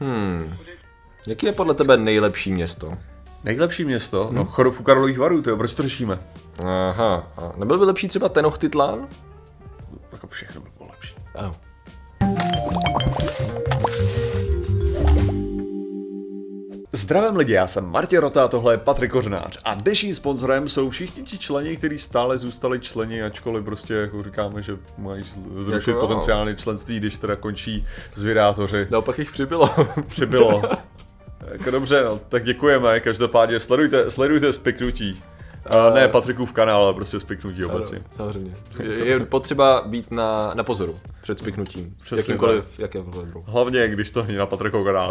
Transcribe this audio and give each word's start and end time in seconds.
Hmm. 0.00 0.56
Jaký 1.26 1.46
je 1.46 1.52
podle 1.52 1.74
tebe 1.74 1.96
nejlepší 1.96 2.52
město? 2.52 2.92
Nejlepší 3.44 3.84
město? 3.84 4.26
Hmm. 4.26 4.36
No, 4.36 4.44
Chodov 4.44 4.80
u 4.80 4.82
Karlových 4.82 5.18
varů, 5.18 5.42
to 5.42 5.56
proč 5.56 5.74
to 5.74 5.82
řešíme? 5.82 6.18
Aha, 6.64 7.32
a 7.36 7.52
nebyl 7.56 7.78
by 7.78 7.84
lepší 7.84 8.08
třeba 8.08 8.28
Tenochtitlán? 8.28 9.08
Jako 10.12 10.26
všechno 10.26 10.60
by 10.60 10.68
bylo 10.78 10.90
lepší. 10.90 11.14
Oh. 11.34 11.52
Zdravím 16.96 17.36
lidi, 17.36 17.52
já 17.52 17.66
jsem 17.66 17.86
Martin 17.86 18.18
Rota 18.18 18.44
a 18.44 18.48
tohle 18.48 18.74
je 18.74 18.78
Patrik 18.78 19.10
Kořenář 19.10 19.58
a 19.64 19.74
dnešním 19.74 20.14
sponzorem 20.14 20.68
jsou 20.68 20.90
všichni 20.90 21.22
ti 21.22 21.38
členi, 21.38 21.76
kteří 21.76 21.98
stále 21.98 22.38
zůstali 22.38 22.80
členi, 22.80 23.22
ačkoliv 23.22 23.64
prostě 23.64 23.94
jako 23.94 24.22
říkáme, 24.22 24.62
že 24.62 24.76
mají 24.98 25.22
zrušit 25.64 25.88
Jako 25.88 25.90
jo. 25.90 26.06
potenciální 26.06 26.56
členství, 26.56 26.96
když 26.96 27.18
teda 27.18 27.36
končí 27.36 27.86
zvědátoři. 28.14 28.86
Naopak 28.90 29.18
jich 29.18 29.30
přibylo. 29.30 29.70
Přibylo. 30.06 30.62
jako 31.52 31.70
dobře, 31.70 32.04
no, 32.04 32.20
tak 32.28 32.44
děkujeme, 32.44 33.00
každopádně 33.00 33.60
sledujte, 33.60 34.10
sledujte 34.10 34.52
spiknutí. 34.52 35.22
Uh, 35.74 35.94
ne 35.94 36.08
Patrikův 36.08 36.52
kanál, 36.52 36.82
ale 36.82 36.94
prostě 36.94 37.20
spiknutí 37.20 37.64
obecně. 37.64 38.02
Samozřejmě. 38.10 38.54
Je, 38.82 39.20
potřeba 39.20 39.82
být 39.86 40.10
na, 40.10 40.50
na 40.54 40.64
pozoru 40.64 40.98
před 41.22 41.38
spiknutím. 41.38 41.96
Přesně 42.02 42.20
Jakýmkoliv, 42.20 42.64
jakémkoliv 42.78 43.28
druhu. 43.28 43.44
Hlavně, 43.48 43.88
když 43.88 44.10
to 44.10 44.22
není 44.22 44.38
na 44.38 44.46
to 44.46 44.56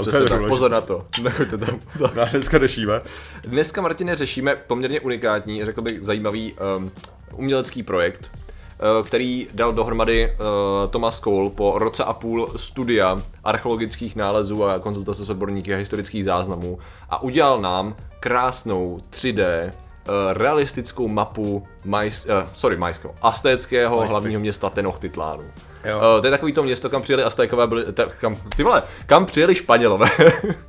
je 0.09 0.11
Přesně 0.11 0.19
tak, 0.19 0.37
důležité. 0.37 0.49
pozor 0.49 0.71
na 0.71 0.81
to. 0.81 1.05
Nechoďte 1.23 1.57
tam. 1.57 1.79
Tak. 1.99 2.15
No, 2.15 2.25
dneska 2.31 2.59
řešíme. 2.59 3.01
Dneska, 3.47 3.81
Martine, 3.81 4.15
řešíme 4.15 4.55
poměrně 4.67 4.99
unikátní, 4.99 5.65
řekl 5.65 5.81
bych 5.81 6.03
zajímavý 6.03 6.53
um, 6.77 6.91
umělecký 7.33 7.83
projekt, 7.83 8.31
uh, 8.33 9.07
který 9.07 9.47
dal 9.53 9.73
dohromady 9.73 10.29
uh, 10.31 10.89
Thomas 10.89 11.19
Cole 11.19 11.49
po 11.49 11.79
roce 11.79 12.03
a 12.03 12.13
půl 12.13 12.51
studia 12.55 13.21
archeologických 13.43 14.15
nálezů 14.15 14.63
a 14.65 14.79
konzultace 14.79 15.25
s 15.25 15.29
odborníky 15.29 15.73
a 15.73 15.77
historických 15.77 16.25
záznamů 16.25 16.79
a 17.09 17.21
udělal 17.23 17.61
nám 17.61 17.95
krásnou 18.19 18.99
3D 19.11 19.65
uh, 19.65 19.84
realistickou 20.33 21.07
mapu 21.07 21.67
majs, 21.85 22.25
uh, 22.25 22.31
sorry, 22.53 22.77
majského, 22.77 23.13
aztéckého 23.21 23.95
MySpace. 23.95 24.11
hlavního 24.11 24.39
města 24.41 24.69
Tenochtitlánu. 24.69 25.43
Jo. 25.85 25.97
Uh, 25.97 26.21
to 26.21 26.27
je 26.27 26.31
takový 26.31 26.53
to 26.53 26.63
město, 26.63 26.89
kam 26.89 27.01
přijeli 27.01 27.23
Aztékové, 27.23 27.67
byli, 27.67 27.83
te, 27.93 28.05
kam, 28.21 28.37
ty 28.55 28.63
vole, 28.63 28.83
kam 29.05 29.25
přijeli 29.25 29.55
Španělové 29.55 30.07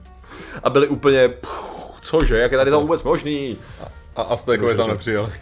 a 0.62 0.70
byli 0.70 0.88
úplně, 0.88 1.28
pff, 1.28 1.76
cože, 2.00 2.38
jak 2.38 2.52
je 2.52 2.58
tady 2.58 2.70
to 2.70 2.80
vůbec 2.80 3.02
možný? 3.02 3.58
A 4.16 4.22
Aztékové 4.22 4.74
tam 4.74 4.88
nepřijeli. 4.88 5.32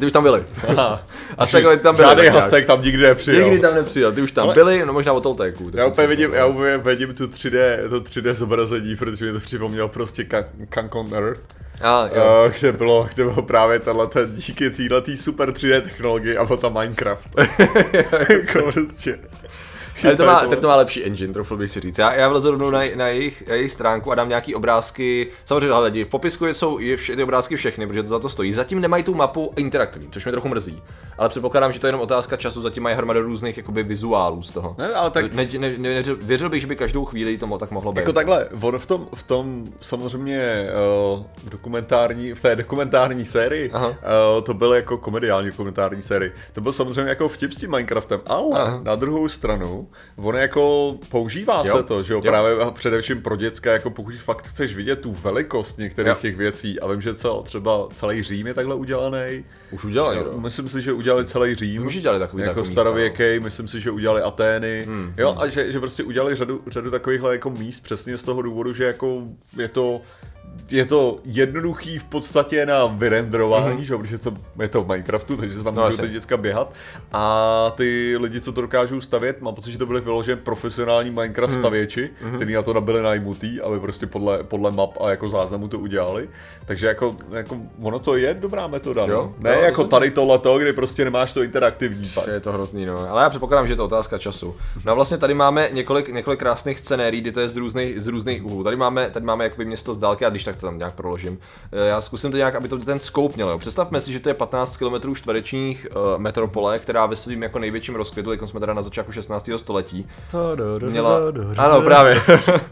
Ty 0.00 0.06
už 0.06 0.12
tam 0.12 0.22
byli. 0.22 0.44
Aztékové 1.38 1.76
tam 1.76 1.96
byli. 1.96 2.08
Žádný. 2.08 2.28
Azték 2.28 2.66
tam 2.66 2.82
nikdy 2.82 3.02
nepřijel. 3.02 3.42
Nikdy 3.44 3.60
tam 3.60 3.74
nepřijel, 3.74 4.12
ty 4.12 4.22
už 4.22 4.32
tam 4.32 4.44
Ale- 4.44 4.54
byli, 4.54 4.86
no 4.86 4.92
možná 4.92 5.12
o 5.12 5.20
Toltéku. 5.20 5.70
Já 5.74 5.86
úplně 5.86 6.06
vidím, 6.06 6.34
já 6.34 6.46
úplně 6.46 6.78
vidím 6.78 7.14
tu 7.14 7.26
3D, 7.26 7.88
to 7.88 8.00
3D 8.00 8.34
zobrazení, 8.34 8.96
protože 8.96 9.24
mi 9.24 9.32
to 9.32 9.40
připomnělo 9.40 9.88
prostě 9.88 10.22
Can- 10.22 10.44
Cancun 10.74 11.14
Earth, 11.14 11.40
A, 11.80 12.08
jo. 12.14 12.44
uh, 12.46 12.52
kde 12.60 12.72
bylo, 12.72 13.08
kde 13.14 13.24
bylo 13.24 13.42
právě 13.42 13.78
ten 14.06 14.34
díky 14.34 14.70
této 14.70 15.16
super 15.16 15.50
3D 15.50 15.82
technologii 15.82 16.36
a 16.36 16.44
byl 16.44 16.56
tam 16.56 16.74
Minecraft. 16.74 17.28
jako 18.30 18.72
prostě. 18.72 19.18
Ale 20.04 20.16
to 20.16 20.24
má, 20.26 20.40
tady 20.40 20.56
to 20.60 20.68
má 20.68 20.76
lepší 20.76 21.04
engine, 21.04 21.32
trofl 21.32 21.56
bych 21.56 21.70
si 21.70 21.80
říct. 21.80 21.98
Já, 21.98 22.12
já 22.12 22.28
vlezu 22.28 22.50
rovnou 22.50 22.70
na, 22.70 22.80
na, 22.94 23.08
jejich, 23.08 23.48
na 23.48 23.54
jejich 23.54 23.72
stránku 23.72 24.12
a 24.12 24.14
dám 24.14 24.28
nějaký 24.28 24.54
obrázky. 24.54 25.28
Samozřejmě, 25.44 25.70
ale 25.70 25.84
lidi, 25.84 26.04
v 26.04 26.08
popisku 26.08 26.46
jsou 26.46 26.78
je 26.78 26.96
vše, 26.96 27.16
ty 27.16 27.22
obrázky 27.22 27.56
všechny, 27.56 27.86
protože 27.86 28.02
to 28.02 28.08
za 28.08 28.18
to 28.18 28.28
stojí. 28.28 28.52
Zatím 28.52 28.80
nemají 28.80 29.02
tu 29.02 29.14
mapu 29.14 29.52
interaktivní, 29.56 30.08
což 30.10 30.24
mě 30.24 30.32
trochu 30.32 30.48
mrzí. 30.48 30.82
Ale 31.18 31.28
předpokládám, 31.28 31.72
že 31.72 31.80
to 31.80 31.86
je 31.86 31.88
jenom 31.88 32.00
otázka 32.00 32.36
času, 32.36 32.62
zatím 32.62 32.82
mají 32.82 32.96
hromadu 32.96 33.22
různých 33.22 33.56
jakoby, 33.56 33.82
vizuálů 33.82 34.42
z 34.42 34.50
toho. 34.50 34.74
Ne, 34.78 34.88
ale 34.94 35.10
tak 35.10 35.32
Ne, 35.32 35.48
ne, 35.58 35.78
ne, 35.78 35.94
ne, 35.94 36.02
věřil 36.22 36.48
bych, 36.48 36.60
že 36.60 36.66
by 36.66 36.76
každou 36.76 37.04
chvíli 37.04 37.38
to 37.38 37.46
mo- 37.46 37.58
tak 37.58 37.70
mohlo 37.70 37.92
být. 37.92 38.00
Jako 38.00 38.12
takhle, 38.12 38.48
on 38.62 38.78
v 38.78 38.86
tom, 38.86 39.08
v 39.14 39.22
tom 39.22 39.64
samozřejmě 39.80 40.66
uh, 41.14 41.22
dokumentární, 41.50 42.32
v 42.32 42.40
té 42.40 42.56
dokumentární 42.56 43.24
sérii, 43.24 43.70
Aha. 43.72 43.88
uh, 43.88 43.94
to 44.42 44.54
byl 44.54 44.74
jako 44.74 44.98
komediální 44.98 45.46
dokumentární 45.50 46.02
série. 46.02 46.32
To 46.52 46.60
byl 46.60 46.72
samozřejmě 46.72 47.08
jako 47.08 47.28
vtip 47.28 47.52
s 47.52 47.56
tím 47.56 47.70
Minecraftem, 47.70 48.20
ale 48.26 48.60
Aha. 48.60 48.80
na 48.82 48.94
druhou 48.94 49.28
stranu, 49.28 49.88
on 50.16 50.36
jako 50.36 50.94
používá 51.08 51.62
Jo. 51.66 51.76
se 51.76 51.82
to, 51.82 52.02
že 52.02 52.12
jo, 52.12 52.20
Jo. 52.24 52.30
právě 52.30 52.56
a 52.56 52.70
především 52.70 53.22
pro 53.22 53.36
děcka, 53.36 53.72
jako 53.72 53.90
pokud 53.90 54.14
fakt 54.14 54.48
chceš 54.48 54.76
vidět 54.76 54.96
tu 55.00 55.12
velikost 55.12 55.78
některých 55.78 56.08
Jo. 56.10 56.16
těch 56.20 56.36
věcí 56.36 56.80
a 56.80 56.86
vím, 56.88 57.00
že 57.02 57.14
cel, 57.14 57.42
třeba 57.42 57.88
celý 57.94 58.22
Řím 58.22 58.46
je 58.46 58.54
takhle 58.54 58.74
udělaný. 58.74 59.44
Už 59.70 59.84
udělali, 59.84 60.16
Jo, 60.16 60.30
no. 60.34 60.40
myslím 60.40 60.68
si, 60.68 60.82
že 60.82 60.92
udělali 60.92 61.24
celý 61.24 61.54
Řím. 61.54 61.86
Už 61.86 61.96
udělali 61.96 62.20
takový- 62.20 62.42
jako 62.42 62.50
takový 62.54 62.68
místa, 62.68 62.80
starověký, 62.80 63.40
myslím 63.40 63.68
si, 63.68 63.80
že 63.80 63.90
udělali 63.90 64.22
Atény. 64.22 64.84
Hmm, 64.86 65.14
jo, 65.16 65.34
a 65.38 65.48
že, 65.48 65.72
že 65.72 65.80
prostě 65.80 66.02
udělali 66.02 66.34
řadu, 66.36 66.62
řadu 66.66 66.90
takovýchhle 66.90 67.32
jako 67.32 67.50
míst 67.50 67.80
přesně 67.80 68.18
z 68.18 68.22
toho 68.22 68.42
důvodu, 68.42 68.72
že 68.72 68.84
jako 68.84 69.22
je 69.56 69.68
to 69.68 70.00
je 70.70 70.84
to 70.86 71.18
jednoduchý 71.24 71.98
v 71.98 72.04
podstatě 72.04 72.66
na 72.66 72.86
vyrenderování, 72.86 73.84
že 73.84 73.92
jo, 73.92 73.98
protože 73.98 74.18
to, 74.18 74.32
je 74.62 74.68
to 74.68 74.82
v 74.82 74.88
Minecraftu, 74.88 75.36
takže 75.36 75.58
se 75.58 75.64
tam 75.64 75.74
No, 75.74 75.84
můžou 75.84 76.02
ty 76.02 76.08
děcka 76.08 76.36
běhat. 76.36 76.72
A 77.12 77.72
ty 77.76 78.16
lidi, 78.20 78.40
co 78.40 78.52
to 78.52 78.60
dokážou 78.60 79.00
stavět, 79.00 79.40
mám 79.40 79.54
pocit, 79.54 79.72
že 79.72 79.78
to 79.78 79.86
byli 79.86 80.00
vyložen 80.00 80.38
profesionální 80.38 81.10
Minecraft 81.10 81.54
stavěči, 81.54 82.10
kteří 82.36 82.52
na 82.54 82.62
to 82.62 82.80
byli 82.80 83.02
najmutý, 83.02 83.60
aby 83.60 83.80
prostě 83.80 84.06
podle, 84.06 84.42
podle 84.42 84.70
map 84.70 84.90
a 85.02 85.10
jako 85.10 85.28
záznamu 85.28 85.68
to 85.68 85.78
udělali. 85.78 86.28
Takže 86.64 86.86
jako, 86.86 87.16
jako 87.32 87.56
ono 87.82 87.98
to 87.98 88.16
je 88.16 88.34
dobrá 88.34 88.66
metoda, 88.66 89.02
Jo, 89.02 89.08
no. 89.08 89.34
Ne 89.38 89.50
jo, 89.54 89.60
jako 89.60 89.66
rozhodně. 89.82 89.90
tady 89.90 90.10
tohleto, 90.10 90.58
kdy 90.58 90.72
prostě 90.72 91.04
nemáš 91.04 91.32
to 91.32 91.42
interaktivní. 91.42 92.08
pak. 92.14 92.26
Je 92.26 92.40
to 92.40 92.52
hrozný, 92.52 92.86
no. 92.86 92.98
Ale 93.10 93.22
já 93.22 93.30
předpokládám, 93.30 93.66
že 93.66 93.72
je 93.72 93.76
to 93.76 93.84
otázka 93.84 94.18
času. 94.18 94.56
No 94.84 94.92
a 94.92 94.94
vlastně 94.94 95.18
tady 95.18 95.34
máme 95.34 95.68
několik, 95.72 96.08
několik 96.08 96.38
krásných 96.38 96.78
scenérií, 96.78 97.20
kdy 97.20 97.32
to 97.32 97.40
je 97.40 97.48
z 97.48 97.56
různých, 97.56 98.00
z 98.02 98.06
různých 98.06 98.44
úhlů. 98.44 98.64
Tady 98.64 98.76
máme, 98.76 99.10
tady 99.10 99.26
máme 99.26 99.44
jakoby 99.44 99.64
město 99.64 99.94
z 99.94 99.98
dálky, 99.98 100.26
a 100.26 100.30
když 100.30 100.39
tak 100.44 100.56
to 100.56 100.66
tam 100.66 100.78
nějak 100.78 100.94
proložím. 100.94 101.38
Eh, 101.72 101.88
Já 101.88 102.00
zkusím 102.00 102.30
to 102.30 102.36
nějak, 102.36 102.54
aby 102.54 102.68
to 102.68 102.78
ten 102.78 103.00
scope 103.00 103.34
mělo. 103.34 103.58
Představme 103.58 104.00
si, 104.00 104.12
že 104.12 104.20
to 104.20 104.28
je 104.28 104.34
15 104.34 104.76
km 104.76 105.14
čtverečních 105.14 105.86
uh, 105.90 106.18
metropole, 106.18 106.78
která 106.78 107.06
ve 107.06 107.16
svým 107.16 107.42
jako 107.42 107.58
největším 107.58 107.94
rozkvětu, 107.94 108.30
jako 108.30 108.46
jsme 108.46 108.60
teda 108.60 108.74
na 108.74 108.82
začátku 108.82 109.12
16. 109.12 109.50
století, 109.56 110.08
měla, 110.90 111.18
ano 111.56 111.82
právě, 111.82 112.22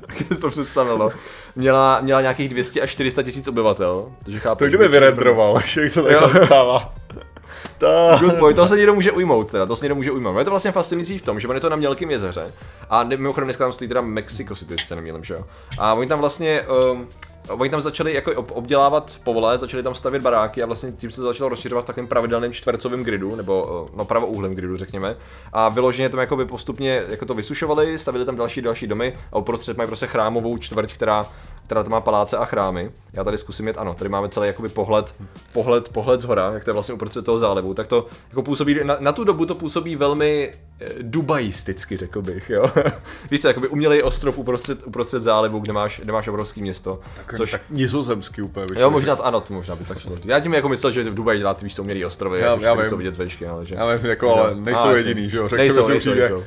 jak 0.09 0.19
jsi 0.33 0.41
to 0.41 0.51
představil, 0.51 0.99
no. 0.99 1.11
měla, 1.57 2.01
měla 2.01 2.21
nějakých 2.21 2.49
200 2.49 2.81
až 2.81 2.91
400 2.91 3.23
tisíc 3.23 3.49
obyvatel, 3.49 4.13
takže 4.25 4.39
chápu. 4.39 4.59
To 4.59 4.65
že 4.65 4.69
kdyby 4.69 4.85
většinou- 4.85 4.93
vyrenderoval, 4.93 5.55
jak 5.77 5.93
se 5.93 6.03
takhle 6.03 6.47
stává. 6.47 6.95
Ta... 7.79 8.17
Good 8.21 8.35
point, 8.39 8.57
toho 8.57 8.69
se 8.69 8.77
někdo 8.77 8.95
může 8.95 9.13
ujmout, 9.13 9.51
teda, 9.51 9.67
to 9.67 9.77
se 9.77 9.85
někdo 9.85 9.95
může 9.95 10.11
ujmout. 10.11 10.33
No 10.33 10.39
je 10.39 10.45
to 10.45 10.51
vlastně 10.51 10.73
fascinující 10.73 11.19
v 11.19 11.23
tom, 11.23 11.41
že 11.41 11.49
on 11.49 11.55
je 11.55 11.61
to 11.61 11.69
na 11.69 11.77
mělkém 11.77 12.11
jezeře. 12.11 12.53
A 12.91 13.05
mimochodem 13.05 13.47
dneska 13.47 13.65
tam 13.65 13.73
stojí 13.73 13.89
teda 13.89 14.01
Mexico 14.01 14.55
City, 14.55 14.79
se 14.79 14.97
nemýlím, 14.97 15.25
že 15.25 15.35
jo. 15.35 15.45
A 15.79 15.95
oni 15.95 16.07
tam 16.09 16.19
vlastně, 16.21 16.63
um, 16.93 17.07
oni 17.51 17.71
tam 17.71 17.81
začali 17.81 18.15
jako 18.15 18.33
ob- 18.35 18.53
obdělávat 18.55 19.17
povole, 19.25 19.59
začali 19.59 19.83
tam 19.83 19.95
stavět 19.95 20.23
baráky 20.23 20.63
a 20.63 20.67
vlastně 20.67 20.93
tím 20.93 21.11
se 21.11 21.23
začalo 21.23 21.49
rozšiřovat 21.49 21.85
v 21.85 21.87
takovém 21.87 22.07
pravidelném 22.07 22.53
čtvercovém 22.53 23.05
gridu, 23.05 23.37
nebo 23.37 23.83
uh, 23.83 23.97
no 23.97 24.05
pravouhlém 24.05 24.55
gridu, 24.55 24.77
řekněme. 24.77 25.17
A 25.53 25.69
vyloženě 25.69 26.09
tam 26.09 26.21
jakoby 26.21 26.45
postupně 26.45 27.03
jako 27.09 27.25
to 27.25 27.35
vysušovali, 27.35 27.99
stavili 27.99 28.25
tam 28.25 28.37
další 28.37 28.63
další 28.63 28.87
domy 28.87 29.17
a 29.33 29.39
uprostřed 29.39 29.77
mají 29.77 29.87
prostě 29.87 30.07
chrámovou 30.07 30.59
čtvrť, 30.59 30.95
která 30.95 31.27
která 31.69 31.83
to 31.83 31.91
má 31.91 32.01
paláce 32.01 32.37
a 32.37 32.45
chrámy. 32.45 32.91
Já 33.13 33.25
tady 33.25 33.39
zkusím 33.39 33.67
jet, 33.67 33.79
ano, 33.79 33.95
tady 33.95 34.09
máme 34.09 34.29
celý 34.29 34.47
jakoby 34.47 34.69
pohled, 34.69 35.15
pohled, 35.53 35.89
pohled 35.89 36.21
z 36.21 36.25
hora, 36.25 36.51
jak 36.55 36.65
to 36.65 36.71
je 36.71 36.75
vlastně 36.75 36.95
uprostřed 36.95 37.25
toho 37.25 37.39
zálivu, 37.39 37.75
tak 37.75 37.87
to 37.87 38.07
jako 38.29 38.43
působí, 38.43 38.81
na, 38.83 38.97
na 39.01 39.13
tu 39.13 39.25
dobu 39.25 39.47
to 39.47 39.55
působí 39.55 39.97
velmi 39.97 40.53
eh, 40.53 40.68
dubajisticky, 41.03 41.97
řekl 41.97 42.23
bych, 42.23 42.51
jo. 42.51 42.71
Víš 43.31 43.41
co, 43.41 43.49
jakoby 43.49 43.69
umělej 43.69 44.03
ostrov 44.03 44.39
uprostřed, 44.39 44.87
uprostřed 44.87 45.21
zálivu, 45.21 45.59
kde 45.59 45.73
máš, 45.73 46.01
kde 46.05 46.13
máš 46.13 46.29
obrovský 46.29 46.63
město, 46.63 47.01
což... 47.37 47.51
Tak 47.51 47.61
nizozemsky 47.71 48.43
úplně. 48.43 48.67
bych 48.67 48.77
Jo, 48.79 48.81
řekl. 48.81 48.91
možná, 48.91 49.17
to, 49.17 49.27
ano, 49.27 49.41
to 49.41 49.55
možná 49.55 49.77
by 49.77 49.85
tak 49.85 49.99
šlo. 49.99 50.13
Já 50.25 50.41
tím 50.41 50.55
jako 50.55 50.69
myslel, 50.69 50.93
že 50.93 51.11
v 51.11 51.15
Dubaji 51.15 51.39
děláte 51.39 51.65
víš 51.65 51.79
umělý 51.79 52.05
ostrovy, 52.05 52.41
Já- 52.41 52.47
já, 52.61 52.61
já 52.61 52.75
vím. 52.75 52.99
vidět 52.99 53.15
z 53.15 53.19
vejšky, 53.19 53.47
ale 53.47 53.67
že... 53.67 53.75
Já 53.75 53.95
vím, 53.97 54.07
jako, 54.11 54.35
ale 54.39 54.55
nejsou 54.55 54.89
A, 54.89 54.97
jediný, 54.97 55.31
že 55.31 55.37
jo? 55.39 55.49
Nejsou, 55.57 55.57
Řekněme 55.57 55.83
si 55.85 55.91
nejsou, 55.91 56.11
upřímně, 56.11 56.21
nejsou. 56.21 56.45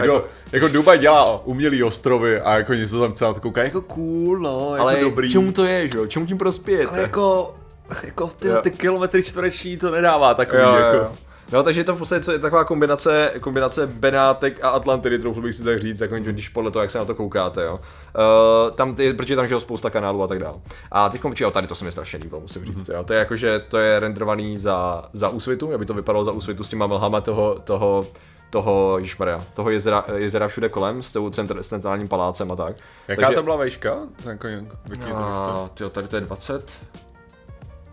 Kdo, 0.00 0.14
jako, 0.14 0.24
jako 0.52 0.68
Dubaj 0.68 0.98
dělá 0.98 1.46
umělý 1.46 1.82
ostrovy 1.82 2.40
a 2.40 2.56
jako 2.56 2.74
nizozemce 2.74 3.24
na 3.24 3.32
to 3.32 3.40
kouká 3.40 3.62
jako 3.62 3.82
cool, 3.82 4.38
no, 4.38 4.70
jako 4.74 4.82
ale 4.82 5.00
dobrý. 5.00 5.32
čemu 5.32 5.52
to 5.52 5.64
je, 5.64 5.88
že 5.88 5.98
jo? 5.98 6.06
Čemu 6.06 6.26
tím 6.26 6.38
prospějete? 6.38 6.90
Ale 6.92 7.00
jako, 7.00 7.54
jako 8.04 8.26
ty, 8.38 8.48
ty 8.62 8.70
kilometry 8.70 9.22
čtvereční 9.22 9.76
to 9.76 9.90
nedává 9.90 10.34
takový, 10.34 10.62
jo, 10.62 10.74
jako. 10.74 10.96
jo. 10.96 11.16
No, 11.52 11.62
takže 11.62 11.80
je 11.80 11.84
to 11.84 11.94
v 11.94 11.98
podstatě 11.98 12.22
co 12.22 12.32
je 12.32 12.38
taková 12.38 12.64
kombinace, 12.64 13.32
kombinace 13.40 13.86
Benátek 13.86 14.64
a 14.64 14.68
Atlantidy, 14.68 15.18
troufl 15.18 15.40
bych 15.40 15.54
si 15.54 15.64
tak 15.64 15.80
říct, 15.80 16.00
jako 16.00 16.16
když 16.16 16.48
podle 16.48 16.70
toho, 16.70 16.82
jak 16.82 16.90
se 16.90 16.98
na 16.98 17.04
to 17.04 17.14
koukáte, 17.14 17.64
jo. 17.64 17.74
Uh, 17.74 18.74
tam 18.74 18.94
ty, 18.94 19.14
protože 19.14 19.36
tam 19.36 19.46
žijou 19.46 19.60
spousta 19.60 19.90
kanálů 19.90 20.22
a 20.22 20.26
tak 20.26 20.38
dále. 20.38 20.56
A 20.92 21.08
teď 21.08 21.20
jo, 21.40 21.50
tady 21.50 21.66
to 21.66 21.74
se 21.74 21.84
mi 21.84 21.92
strašně 21.92 22.18
líbilo, 22.18 22.40
musím 22.40 22.64
říct, 22.64 22.88
jo. 22.88 23.04
To 23.04 23.12
je 23.12 23.18
jako, 23.18 23.36
že 23.36 23.58
to 23.58 23.78
je 23.78 24.00
renderovaný 24.00 24.58
za, 24.58 25.04
za 25.12 25.28
úsvitu, 25.28 25.74
aby 25.74 25.86
to 25.86 25.94
vypadalo 25.94 26.24
za 26.24 26.32
úsvitu 26.32 26.64
s 26.64 26.68
těma 26.68 26.86
mlhama 26.86 27.20
toho, 27.20 27.60
toho 27.64 28.06
toho, 28.50 28.98
Ježmaria, 28.98 29.44
toho 29.54 29.70
jezera, 29.70 30.04
jezera 30.16 30.48
všude 30.48 30.68
kolem, 30.68 31.02
s, 31.02 31.12
tou 31.12 31.30
centr, 31.30 31.62
s 31.62 31.68
centrálním 31.68 32.08
palácem 32.08 32.52
a 32.52 32.56
tak. 32.56 32.76
Jaká 33.08 33.32
to 33.32 33.42
byla 33.42 33.56
vejška? 33.56 33.98
Jako, 34.24 34.48
a, 35.14 35.70
tyjo, 35.74 35.90
tady 35.90 36.08
to 36.08 36.16
je 36.16 36.20
20. 36.20 36.80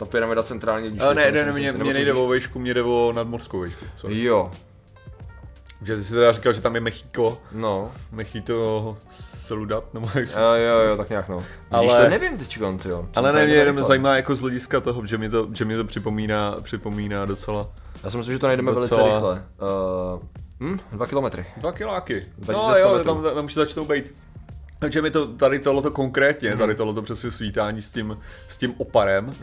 Ta 0.01 0.05
pyramida 0.05 0.43
centrálně, 0.43 0.89
když 0.89 1.01
Ale 1.01 1.15
ne, 1.15 1.31
ne, 1.31 1.45
ne, 1.45 1.53
mě, 1.53 1.71
mě 1.71 1.93
nejde 1.93 2.13
o 2.13 2.27
vejšku, 2.27 2.59
mě 2.59 2.73
jde 2.73 2.83
o 2.83 3.13
nadmorskou 3.15 3.59
vejšku. 3.59 3.85
sorry. 3.97 4.23
Jo. 4.23 4.51
Že 5.81 5.95
ty 5.95 6.03
si 6.03 6.13
teda 6.13 6.31
říkal, 6.31 6.53
že 6.53 6.61
tam 6.61 6.75
je 6.75 6.81
Mexiko, 6.81 7.37
No, 7.51 7.91
Mechito 8.11 8.97
Saludat, 9.09 9.93
nebo 9.93 10.09
jak 10.15 10.27
se 10.27 10.39
jo, 10.41 10.45
jo, 10.53 10.79
jo, 10.89 10.97
tak 10.97 11.09
nějak 11.09 11.29
no. 11.29 11.43
Ale- 11.71 11.81
Vidíš, 11.81 11.97
to 11.97 12.09
nevím 12.09 12.37
teď, 12.37 12.59
ty 12.81 12.89
jo. 12.89 13.07
Ale 13.15 13.33
ne, 13.33 13.45
mě 13.45 13.53
jenom 13.55 13.83
zajímá 13.83 14.15
jako 14.15 14.35
z 14.35 14.41
hlediska 14.41 14.81
toho, 14.81 15.05
že 15.05 15.17
mi 15.17 15.29
to, 15.29 15.47
že 15.53 15.65
mi 15.65 15.75
to 15.75 15.83
připomíná, 15.83 16.55
připomíná 16.61 17.25
docela. 17.25 17.69
Já 18.03 18.09
si 18.09 18.17
myslím, 18.17 18.35
že 18.35 18.39
to 18.39 18.47
najdeme 18.47 18.71
Docela- 18.71 19.01
velice 19.01 19.15
rychle. 19.15 19.43
Uh, 20.61 20.69
hm, 20.73 20.79
dva 20.91 21.07
kilometry. 21.07 21.45
Dva 21.57 21.71
kiláky. 21.71 22.25
No 22.37 22.43
2100 22.45 22.79
jo, 22.79 22.93
metrů. 22.97 23.13
tam, 23.23 23.35
tam 23.35 23.45
už 23.45 23.53
začnou 23.53 23.85
být. 23.85 24.13
Takže 24.81 25.01
mi 25.01 25.11
to 25.11 25.27
tady 25.27 25.59
tohleto 25.59 25.91
konkrétně, 25.91 26.57
tady 26.57 26.75
tohleto 26.75 27.01
přesně 27.01 27.31
svítání 27.31 27.81
s 27.81 27.91
tím, 27.91 28.17
s 28.47 28.57
tím 28.57 28.73
oparem, 28.77 29.27
uh, 29.27 29.33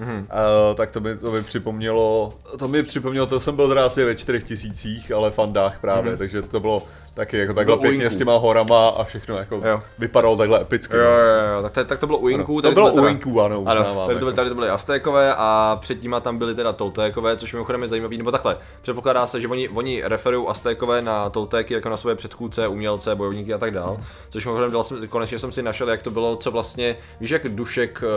tak 0.75 0.91
to 0.91 1.01
mi, 1.01 1.17
to 1.17 1.33
mi 1.33 1.43
připomnělo, 1.43 2.35
to 2.59 2.69
mi 2.69 2.83
připomnělo, 2.83 3.27
to 3.27 3.41
jsem 3.41 3.57
byl 3.57 3.85
asi 3.85 4.05
ve 4.05 4.15
čtyřech 4.15 4.45
tisících, 4.45 5.13
ale 5.13 5.31
fandách 5.31 5.81
právě, 5.81 6.17
takže 6.17 6.43
to 6.43 6.61
bylo 6.61 6.83
taky 7.19 7.39
jako 7.39 7.55
takhle 7.55 7.77
pěkně 7.77 8.05
Inků. 8.05 8.15
s 8.15 8.19
těma 8.19 8.37
horama 8.37 8.89
a 8.89 9.05
všechno 9.05 9.37
jako 9.39 9.63
Jo. 9.65 9.83
vypadalo 9.99 10.37
takhle 10.37 10.61
epicky. 10.61 10.97
Jo, 10.97 11.03
no. 11.03 11.09
jo, 11.09 11.55
jo, 11.57 11.63
tak, 11.63 11.73
to, 11.73 11.85
tak 11.85 11.99
to 11.99 12.07
bylo 12.07 12.19
u 12.19 12.29
Inků. 12.29 12.57
To 12.57 12.63
tady 12.63 12.75
bylo 12.75 12.93
u 12.93 13.07
Inků, 13.07 13.41
ano, 13.41 13.63
Ano, 13.67 13.81
uznávám. 13.81 14.07
tady 14.07 14.19
to, 14.19 14.25
byly, 14.25 14.31
jako. 14.31 14.37
tady 14.37 14.49
to 14.49 14.55
byly 14.55 14.69
Aztékové 14.69 15.35
a 15.37 15.79
před 15.81 16.03
nima 16.03 16.21
tam 16.21 16.39
byly 16.39 16.55
teda 16.55 16.73
Toltékové, 16.73 17.37
což 17.37 17.53
mimochodem 17.53 17.83
je 17.83 17.89
zajímavý, 17.89 18.19
nebo 18.19 18.31
takhle, 18.31 18.57
předpokládá 18.83 19.27
se, 19.27 19.41
že 19.41 19.49
oni, 19.49 19.69
oni 19.69 20.03
referují 20.05 20.47
Aztékové 20.49 21.03
na 21.03 21.31
Toltéky 21.31 21.75
jako 21.75 21.89
na 21.89 21.97
svoje 21.97 22.17
předchůdce, 22.17 22.69
umělce, 22.69 23.15
bojovníky 23.15 23.55
a 23.55 23.59
tak 23.59 23.71
dál, 23.71 23.99
což 24.29 24.45
mimochodem 24.45 24.71
dal 24.71 24.83
jsem, 24.83 25.09
konečně 25.09 25.39
jsem 25.39 25.53
si 25.53 25.63
našel, 25.63 25.91
jak 25.91 26.03
to 26.03 26.11
bylo, 26.11 26.37
co 26.37 26.51
vlastně, 26.51 26.97
víš 27.21 27.31
jak 27.31 27.49
Dušek 27.49 28.03
uh, 28.03 28.09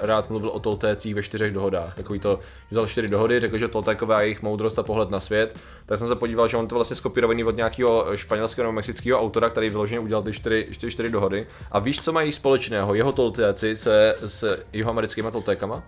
rád 0.00 0.30
mluvil 0.30 0.48
o 0.50 0.58
Toltécích 0.60 1.14
ve 1.14 1.22
čtyřech 1.22 1.52
dohodách, 1.52 1.96
takový 1.96 2.18
to, 2.20 2.38
že 2.70 2.74
dal 2.76 2.86
čtyři 2.86 3.08
dohody, 3.08 3.40
řekl, 3.40 3.58
že 3.58 3.68
Toltékové 3.68 4.14
a 4.14 4.20
jejich 4.20 4.42
moudrost 4.42 4.78
a 4.78 4.82
pohled 4.82 5.10
na 5.10 5.20
svět, 5.20 5.56
tak 5.86 5.98
jsem 5.98 6.08
se 6.08 6.14
podíval, 6.14 6.48
že 6.48 6.56
on 6.56 6.66
to 6.68 6.74
vlastně 6.74 6.96
skopírovaný 6.96 7.44
od 7.44 7.56
nějakého 7.56 8.06
španělského 8.30 8.64
nebo 8.64 8.72
mexického 8.72 9.20
autora, 9.20 9.50
který 9.50 9.70
vyloženě 9.70 10.00
udělal 10.00 10.22
ty 10.22 10.32
čtyři, 10.32 10.66
čtyři, 10.70 10.90
čtyři 10.92 11.08
dohody. 11.08 11.46
A 11.70 11.78
víš, 11.78 12.00
co 12.00 12.12
mají 12.12 12.32
společného 12.32 12.94
jeho 12.94 13.12
Toltéci 13.12 13.76
se 13.76 14.14
s 14.26 14.64
jihoamerickými 14.72 15.30
Toltékama? 15.32 15.82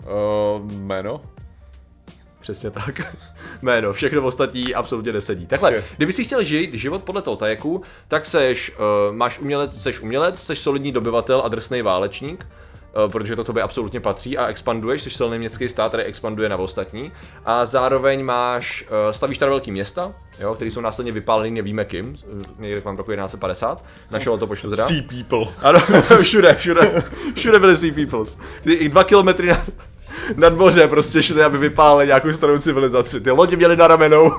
Uh, 0.59 0.73
jméno? 0.73 1.21
Přesně 2.41 2.71
tak. 2.71 3.01
Jméno, 3.63 3.93
všechno 3.93 4.23
ostatní 4.23 4.75
absolutně 4.75 5.13
nesedí. 5.13 5.47
Takhle, 5.47 5.71
Prostě- 5.73 5.95
kdyby 5.97 6.13
si 6.13 6.25
chtěl 6.25 6.43
žít 6.43 6.75
život 6.75 7.03
podle 7.03 7.23
Toltéků, 7.23 7.83
tak 8.09 8.27
seš, 8.27 8.71
uh, 8.71 9.15
máš 9.17 9.39
umělec, 9.39 9.83
seš 9.83 10.01
umělec, 10.01 10.43
seš 10.43 10.59
solidní 10.59 10.93
dobyvatel 10.93 11.43
a 11.45 11.49
drsný 11.49 11.83
válečník, 11.83 12.47
protože 13.07 13.37
to 13.37 13.45
tobě 13.45 13.63
absolutně 13.63 14.01
patří 14.01 14.39
a 14.39 14.47
expanduješ, 14.47 15.03
jsi 15.03 15.11
silný 15.11 15.39
městský 15.39 15.69
stát, 15.69 15.89
který 15.89 16.03
expanduje 16.03 16.49
na 16.49 16.57
ostatní. 16.57 17.13
A 17.45 17.67
zároveň 17.67 18.25
máš, 18.25 18.83
uh, 18.83 19.11
stavíš 19.11 19.39
tady 19.39 19.51
velký 19.51 19.71
města, 19.71 20.15
jo, 20.41 20.55
který 20.55 20.71
jsou 20.71 20.81
následně 20.81 21.13
vypálený, 21.13 21.51
nevíme 21.51 21.85
kým, 21.85 22.17
eh, 22.17 22.45
někde 22.59 22.81
kolem 22.81 22.97
roku 22.97 23.13
1150, 23.13 23.85
našeho 24.11 24.39
to 24.39 24.47
počtu 24.47 24.71
teda. 24.71 24.85
Sea 24.85 25.03
People. 25.03 25.53
Ano, 25.63 25.81
všude, 26.23 26.55
všude, 26.55 27.03
všude 27.35 27.59
byly 27.59 27.77
Sea 27.77 27.93
Peoples. 27.95 28.39
Ty 28.63 28.73
I 28.73 28.89
dva 28.89 29.05
kilometry 29.05 29.49
na, 29.49 29.67
nad 30.37 30.57
moře 30.57 30.89
prostě 30.89 31.23
šli, 31.23 31.43
aby 31.43 31.59
vypálili 31.59 32.07
nějakou 32.07 32.33
starou 32.33 32.59
civilizaci. 32.59 33.21
Ty 33.21 33.31
lodi 33.31 33.57
měli 33.57 33.77
na 33.77 33.87
ramenou. 33.87 34.33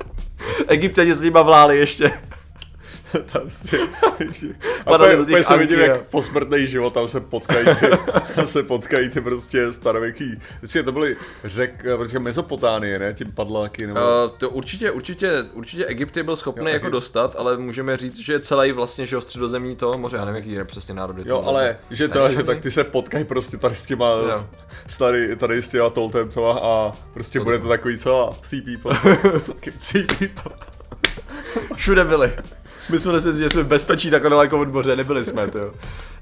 Egyptěni 0.68 1.14
s 1.14 1.20
nima 1.20 1.42
vláli 1.42 1.78
ještě. 1.78 2.12
Tam 3.32 3.50
si, 3.50 3.78
a 4.86 4.94
úplně, 4.94 5.16
úplně 5.16 5.44
se 5.44 5.56
vidím, 5.56 5.78
jak 5.78 6.02
posmrtný 6.02 6.66
život, 6.66 6.94
tam 6.94 7.08
se 7.08 7.20
potkají 7.20 7.66
ty, 7.80 7.86
tam 8.34 8.46
se 8.46 8.62
potkají 8.62 9.08
ty 9.08 9.20
prostě 9.20 9.72
starověký, 9.72 10.40
vždycky 10.58 10.82
to 10.82 10.92
byly 10.92 11.16
řek, 11.44 11.84
protože 11.96 12.18
Mezopotánie, 12.18 12.98
ne, 12.98 13.14
ti 13.14 13.24
padláky, 13.24 13.86
nebo... 13.86 14.00
Uh, 14.00 14.38
to 14.38 14.50
určitě, 14.50 14.90
určitě, 14.90 15.32
určitě 15.52 15.86
Egypt 15.86 16.16
je 16.16 16.22
byl 16.22 16.36
schopný 16.36 16.64
Jo, 16.64 16.68
jako 16.68 16.86
Egypt. 16.86 16.92
dostat, 16.92 17.36
ale 17.38 17.56
můžeme 17.56 17.96
říct, 17.96 18.18
že 18.18 18.40
celý 18.40 18.72
vlastně, 18.72 19.06
že 19.06 19.20
středozemní 19.20 19.76
to 19.76 19.98
moře, 19.98 20.16
já 20.16 20.24
nevím, 20.24 20.36
jaký 20.36 20.52
je 20.52 20.64
přesně 20.64 20.94
národy. 20.94 21.22
Jo, 21.26 21.38
to 21.40 21.48
ale 21.48 21.76
že 21.90 22.08
to, 22.08 22.30
že 22.30 22.42
tak 22.42 22.60
ty 22.60 22.70
se 22.70 22.84
potkají 22.84 23.24
prostě 23.24 23.56
tady 23.56 23.74
s 23.74 23.86
těma 23.86 24.10
Jo. 24.10 24.48
starý, 24.86 25.36
tady 25.36 25.62
s 25.62 25.68
těma 25.68 25.90
toltemcema 25.90 26.58
a 26.62 26.92
prostě 27.14 27.40
bude 27.40 27.58
to 27.58 27.68
takový 27.68 27.98
co, 27.98 28.38
sea 28.42 28.60
people. 28.64 28.98
Sea 29.78 30.02
people. 30.18 30.52
Všude 31.74 32.04
byli. 32.04 32.32
My 32.90 32.98
jsme 32.98 33.20
si 33.20 33.38
že 33.38 33.50
jsme 33.50 33.62
v 33.62 33.66
bezpečí 33.66 34.10
takhle 34.10 34.30
daleko 34.30 34.58
od 34.60 34.72
moře, 34.72 34.96
nebyli 34.96 35.24
jsme, 35.24 35.48
to 35.48 35.58
jo. 35.58 35.72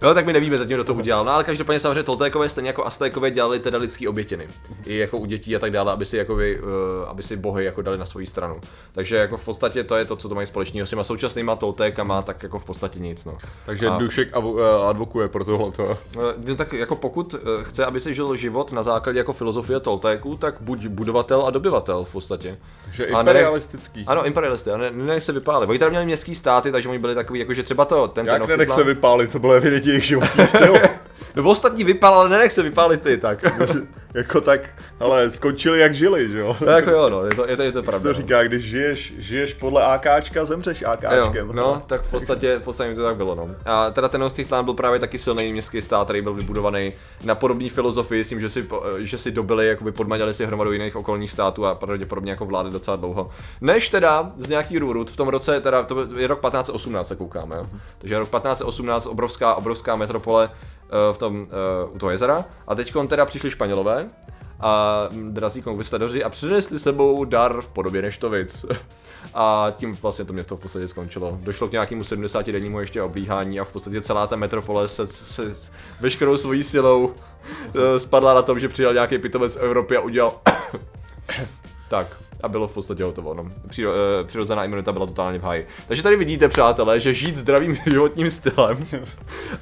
No, 0.03 0.15
tak 0.15 0.27
my 0.27 0.33
nevíme 0.33 0.59
zatím, 0.59 0.75
kdo 0.77 0.85
to 0.85 0.95
udělal. 0.95 1.25
No, 1.25 1.33
ale 1.33 1.45
každopádně 1.45 1.81
samozřejmě 1.81 2.03
Toltékové 2.03 2.49
stejně 2.49 2.69
jako 2.69 2.87
Aztékové 2.87 3.31
dělali 3.31 3.59
teda 3.59 3.79
lidský 3.79 4.09
obětiny. 4.09 4.49
I 4.87 4.97
jako 4.99 5.19
u 5.19 5.27
dětí 5.27 5.57
a 5.57 5.59
tak 5.59 5.71
dále, 5.73 5.93
aby 5.93 6.05
si, 6.07 6.17
jakoby, 6.17 6.61
uh, 6.61 6.69
aby 7.09 7.23
si 7.23 7.37
bohy 7.37 7.65
jako 7.65 7.83
dali 7.83 7.99
na 7.99 8.07
svoji 8.07 8.27
stranu. 8.27 8.61
Takže 8.93 9.17
jako 9.17 9.37
v 9.37 9.45
podstatě 9.45 9.85
to 9.85 9.97
je 9.97 10.05
to, 10.05 10.17
co 10.17 10.29
to 10.29 10.35
mají 10.35 10.47
společného 10.47 10.87
s 10.87 10.91
těma 10.91 11.05
současnýma 11.05 11.57
Toltékama, 11.57 12.23
tak 12.23 12.43
jako 12.43 12.59
v 12.59 12.65
podstatě 12.65 12.99
nic, 13.01 13.25
no. 13.25 13.39
Takže 13.67 13.87
A- 13.89 13.99
Dušek 13.99 14.33
avo- 14.33 14.57
eh, 14.61 14.89
advokuje 14.89 15.29
pro 15.29 15.45
tohleto. 15.45 15.99
Eh, 16.21 16.35
No 16.49 16.55
tak 16.57 16.73
jako 16.73 16.97
pokud 16.97 17.35
eh, 17.35 17.65
chce, 17.65 17.85
aby 17.85 18.01
si 18.01 18.15
žil 18.15 18.37
život 18.37 18.73
na 18.73 18.83
základě 18.83 19.19
jako 19.19 19.33
filozofie 19.33 19.81
Toltéků, 19.81 20.37
tak 20.37 20.55
buď 20.61 20.87
budovatel 20.87 21.47
a 21.47 21.51
dobyvatel 21.51 22.05
v 22.05 22.13
podstatě. 22.13 22.59
Takže 22.85 23.07
A 23.07 23.09
nenech- 23.09 23.21
imperialistický. 23.21 24.05
Ano, 24.07 24.25
imperialisty, 24.27 24.71
a 24.71 24.77
ne, 24.77 24.91
nenech 24.91 25.25
se 25.25 25.33
vypálit. 25.33 25.71
Oni 25.71 25.79
tady 25.79 25.91
měli 25.91 26.05
městský 26.07 26.35
státy, 26.35 26.73
takže 26.73 26.89
oni 26.89 26.99
byli 26.99 27.15
takový, 27.15 27.39
jako 27.41 27.55
že 27.55 27.63
třeba 27.63 27.85
to, 27.85 28.09
ten 28.09 28.27
Jak 28.27 28.35
nenech 28.49 28.49
Tenochtitlan- 28.69 28.75
se 28.75 28.85
vypálit, 28.85 29.33
to 29.33 29.39
bylo 29.39 29.53
evidentně 29.53 29.84
jejich 29.87 30.05
životní 30.05 30.47
styl. 30.47 30.75
No 31.37 31.45
ostatní 31.45 31.85
vypál, 31.85 32.15
ale 32.15 32.29
nenech 32.29 32.53
se 32.53 32.63
vypálit 32.63 33.03
ty, 33.03 33.17
tak. 33.17 33.39
jako 34.15 34.41
tak, 34.41 34.61
ale 35.01 35.31
skončili 35.31 35.79
jak 35.81 35.95
žili, 35.95 36.31
že 36.31 36.39
jo? 36.39 36.57
no, 36.61 36.73
jako 36.73 36.91
jo, 36.91 37.09
no, 37.11 37.25
je 37.25 37.35
to, 37.35 37.49
je 37.49 37.57
to, 37.57 37.63
je 37.63 37.73
to 37.73 37.79
Jak 37.79 37.85
pravda. 37.85 38.09
to 38.09 38.15
říká, 38.15 38.43
když 38.43 38.65
žiješ, 38.65 39.15
žiješ 39.19 39.55
podle 39.55 39.85
AKčka, 39.85 40.45
zemřeš 40.45 40.81
no. 40.81 40.89
AKčkem. 40.91 41.47
Jo, 41.47 41.53
no, 41.53 41.83
tak 41.87 42.03
v 42.03 42.11
podstatě, 42.11 42.59
v 42.59 42.63
podstatě 42.63 42.95
to 42.95 43.03
tak 43.03 43.17
bylo, 43.17 43.35
no. 43.35 43.49
A 43.65 43.91
teda 43.91 44.09
ten 44.09 44.25
Tenochtitlan 44.25 44.65
byl 44.65 44.75
právě 44.75 45.01
taky 45.01 45.19
silný 45.19 45.53
městský 45.53 45.83
stát, 45.83 46.05
který 46.05 46.23
byl 46.23 46.35
vybudovaný 46.35 46.93
na 47.25 47.35
podobné 47.35 47.69
filozofii 47.71 48.25
s 48.25 48.29
tím, 48.29 48.41
že 48.41 48.49
si, 48.49 48.69
že 48.99 49.19
si 49.19 49.31
dobili, 49.31 49.67
jakoby 49.67 49.93
podmaňali 49.93 50.35
si 50.35 50.47
hromadu 50.47 50.73
jiných 50.73 50.97
okolních 50.97 51.31
států 51.31 51.67
a 51.67 51.75
pravděpodobně 51.75 52.31
jako 52.31 52.45
vlády 52.47 52.71
docela 52.71 52.97
dlouho. 52.97 53.31
Než 53.61 53.89
teda 53.89 54.33
z 54.37 54.49
nějakých 54.49 54.81
důvodů, 54.81 55.05
v 55.05 55.17
tom 55.17 55.29
roce, 55.29 55.61
teda 55.61 55.83
to 55.83 56.07
je 56.17 56.27
rok 56.27 56.41
1518 56.41 57.09
se 57.09 57.17
koukáme, 57.17 57.57
jo. 57.57 57.67
Takže 57.99 58.19
rok 58.19 58.29
1518, 58.29 59.07
obrovská, 59.07 59.55
obrovská 59.55 59.97
metropole 59.97 60.51
v 61.13 61.19
tom, 61.19 61.41
uh, 61.41 61.95
u 61.95 61.99
toho 61.99 62.11
jezera. 62.11 62.45
A 62.67 62.75
teď 62.75 62.95
teda 63.09 63.27
přišli 63.27 63.51
Španělové 63.51 64.11
a 64.61 65.09
drazí 65.31 65.63
konkvistadoři 65.63 66.25
a 66.25 66.29
přinesli 66.29 66.79
sebou 66.79 67.25
dar 67.25 67.61
v 67.61 67.73
podobě 67.73 68.03
neštovic. 68.03 68.65
A 69.35 69.73
tím 69.77 69.99
vlastně 70.03 70.25
to 70.25 70.33
město 70.33 70.57
v 70.57 70.61
podstatě 70.61 70.89
skončilo. 70.89 71.39
Došlo 71.43 71.69
k 71.69 71.73
nějakému 71.73 72.05
70 72.05 72.47
dennímu 72.47 72.81
ještě 72.81 73.03
oblíhání 73.03 73.61
a 73.61 73.65
v 73.65 73.73
podstatě 73.73 74.01
celá 74.01 74.27
ta 74.27 74.37
metropole 74.37 74.89
se, 74.89 75.07
se 75.07 75.55
s 75.55 75.73
veškerou 76.01 76.37
svojí 76.37 76.65
silou 76.65 77.15
eh, 77.75 77.99
spadla 77.99 78.35
na 78.35 78.43
tom, 78.43 78.61
že 78.61 78.69
přijel 78.69 78.93
nějaký 78.93 79.19
pitovec 79.19 79.53
z 79.53 79.57
Evropy 79.57 79.97
a 79.97 80.01
udělal 80.01 80.41
tak. 81.89 82.07
A 82.45 82.49
bylo 82.49 82.69
v 82.69 82.75
podstatě 82.75 83.05
hotovo. 83.05 83.35
No. 83.35 83.51
Přiro, 83.69 83.93
eh, 83.93 84.25
přirozená 84.25 84.65
imunita 84.65 84.93
byla 84.93 85.07
totálně 85.07 85.39
v 85.39 85.43
háji. 85.43 85.67
Takže 85.89 86.03
tady 86.03 86.17
vidíte, 86.17 86.49
přátelé, 86.49 87.01
že 87.01 87.15
žít 87.15 87.37
zdravým 87.37 87.75
životním 87.87 88.31
stylem 88.31 88.79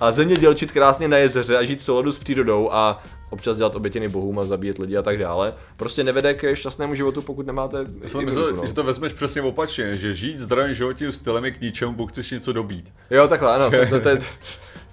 a 0.01 0.13
zemědělčit 0.13 0.73
krásně 0.73 1.09
na 1.09 1.17
jezeře 1.17 1.59
a 1.59 1.65
žít 1.65 1.79
v 1.79 1.83
souladu 1.83 2.13
s 2.13 2.19
přírodou 2.19 2.73
a 2.73 3.03
občas 3.31 3.57
dělat 3.57 3.77
obětěny 3.77 4.09
bohům 4.09 4.39
a 4.39 4.45
zabíjet 4.45 4.79
lidi 4.79 4.97
a 4.97 5.03
tak 5.03 5.19
dále, 5.19 5.55
prostě 5.77 6.05
nevede 6.05 6.35
ke 6.35 6.57
šťastnému 6.57 6.95
životu, 6.95 7.23
pokud 7.23 7.47
nemáte 7.47 7.87
Já 8.03 8.09
jsem 8.09 8.25
myslel, 8.25 8.53
no. 8.53 8.67
že 8.67 8.75
to 8.75 8.83
vezmeš 8.83 9.13
přesně 9.13 9.43
opačně, 9.43 9.97
že 9.97 10.15
žít 10.15 10.39
zdravým 10.39 10.75
životním 10.75 11.13
stylem 11.13 11.45
je 11.45 11.51
k 11.51 11.61
ničemu, 11.61 11.95
pokud 11.95 12.13
chceš 12.13 12.31
něco 12.31 12.53
dobít. 12.53 12.93
Jo, 13.11 13.29
takhle, 13.29 13.55
ano, 13.55 13.71
to, 13.91 14.01
to, 14.01 14.01
to, 14.01 14.25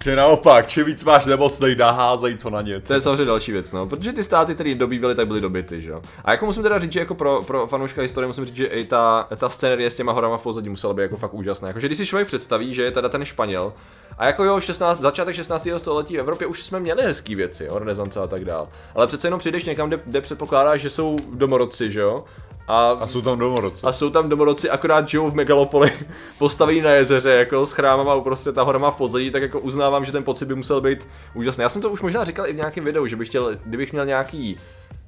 Že 0.04 0.16
naopak, 0.16 0.66
čím 0.66 0.84
víc 0.84 1.04
máš 1.04 1.26
nemocnej, 1.26 1.76
naházej 1.76 2.34
to 2.34 2.50
na 2.50 2.62
ně. 2.62 2.80
To 2.80 2.92
je 2.92 3.00
samozřejmě 3.00 3.24
další 3.24 3.52
věc, 3.52 3.72
no. 3.72 3.86
Protože 3.86 4.12
ty 4.12 4.24
státy, 4.24 4.54
které 4.54 4.74
dobývaly, 4.74 5.14
tak 5.14 5.26
byly 5.26 5.40
dobyty, 5.40 5.82
že 5.82 5.90
jo. 5.90 6.02
A 6.24 6.30
jako 6.30 6.46
musím 6.46 6.62
teda 6.62 6.78
říct, 6.78 6.92
že 6.92 7.00
jako 7.00 7.14
pro, 7.14 7.42
pro 7.42 7.66
fanouška 7.66 8.02
historie 8.02 8.26
musím 8.26 8.44
říct, 8.44 8.56
že 8.56 8.66
i 8.66 8.84
ta, 8.84 9.28
ta 9.36 9.48
scenérie 9.48 9.90
s 9.90 9.96
těma 9.96 10.12
horama 10.12 10.38
v 10.38 10.42
pozadí 10.42 10.68
musela 10.68 10.94
být 10.94 11.02
jako 11.02 11.16
fakt 11.16 11.34
úžasná. 11.34 11.68
Jakože 11.68 11.86
když 11.86 11.98
si 11.98 12.06
člověk 12.06 12.28
představí, 12.28 12.74
že 12.74 12.82
je 12.82 12.90
teda 12.90 13.08
ten 13.08 13.24
Španěl, 13.24 13.72
a 14.18 14.26
jako 14.26 14.44
jo, 14.44 14.60
16, 14.60 15.00
začátek 15.00 15.34
16. 15.34 15.68
století 15.76 16.16
v 16.16 16.20
Evropě 16.20 16.46
už 16.46 16.62
jsme 16.62 16.80
měli 16.80 17.02
hezký 17.02 17.34
věci, 17.34 17.64
jo, 17.64 17.78
renesance 17.78 18.20
a 18.20 18.26
tak 18.26 18.44
dál. 18.44 18.68
Ale 18.94 19.06
přece 19.06 19.26
jenom 19.26 19.40
přijdeš 19.40 19.64
někam, 19.64 19.88
kde, 19.88 20.00
kde 20.04 20.20
předpokládáš, 20.20 20.80
že 20.80 20.90
jsou 20.90 21.16
domorodci, 21.32 21.92
že 21.92 22.00
jo. 22.00 22.24
A, 22.70 22.96
A 23.00 23.06
jsou 23.06 23.22
tam 23.22 23.38
domorodci. 23.38 23.86
a 23.86 23.92
jsou 23.92 24.10
tam 24.10 24.28
domorodci, 24.28 24.70
akorát 24.70 25.08
žijou 25.08 25.30
v 25.30 25.34
megalopoli, 25.34 25.92
postavení 26.38 26.80
na 26.80 26.90
jezeře, 26.90 27.30
jako 27.30 27.66
s 27.66 27.72
chrámama 27.72 28.14
uprostřed 28.14 28.58
a 28.58 28.62
horama 28.62 28.90
v 28.90 28.96
pozadí, 28.96 29.30
tak 29.30 29.42
jako 29.42 29.60
uznávám, 29.60 30.04
že 30.04 30.12
ten 30.12 30.24
pocit 30.24 30.44
by 30.44 30.54
musel 30.54 30.80
být 30.80 31.08
úžasný. 31.34 31.62
Já 31.62 31.68
jsem 31.68 31.82
to 31.82 31.90
už 31.90 32.00
možná 32.00 32.24
říkal 32.24 32.46
i 32.46 32.52
v 32.52 32.56
nějakém 32.56 32.84
videu, 32.84 33.06
že 33.06 33.16
bych 33.16 33.28
chtěl, 33.28 33.56
kdybych 33.64 33.92
měl 33.92 34.06
nějaký 34.06 34.56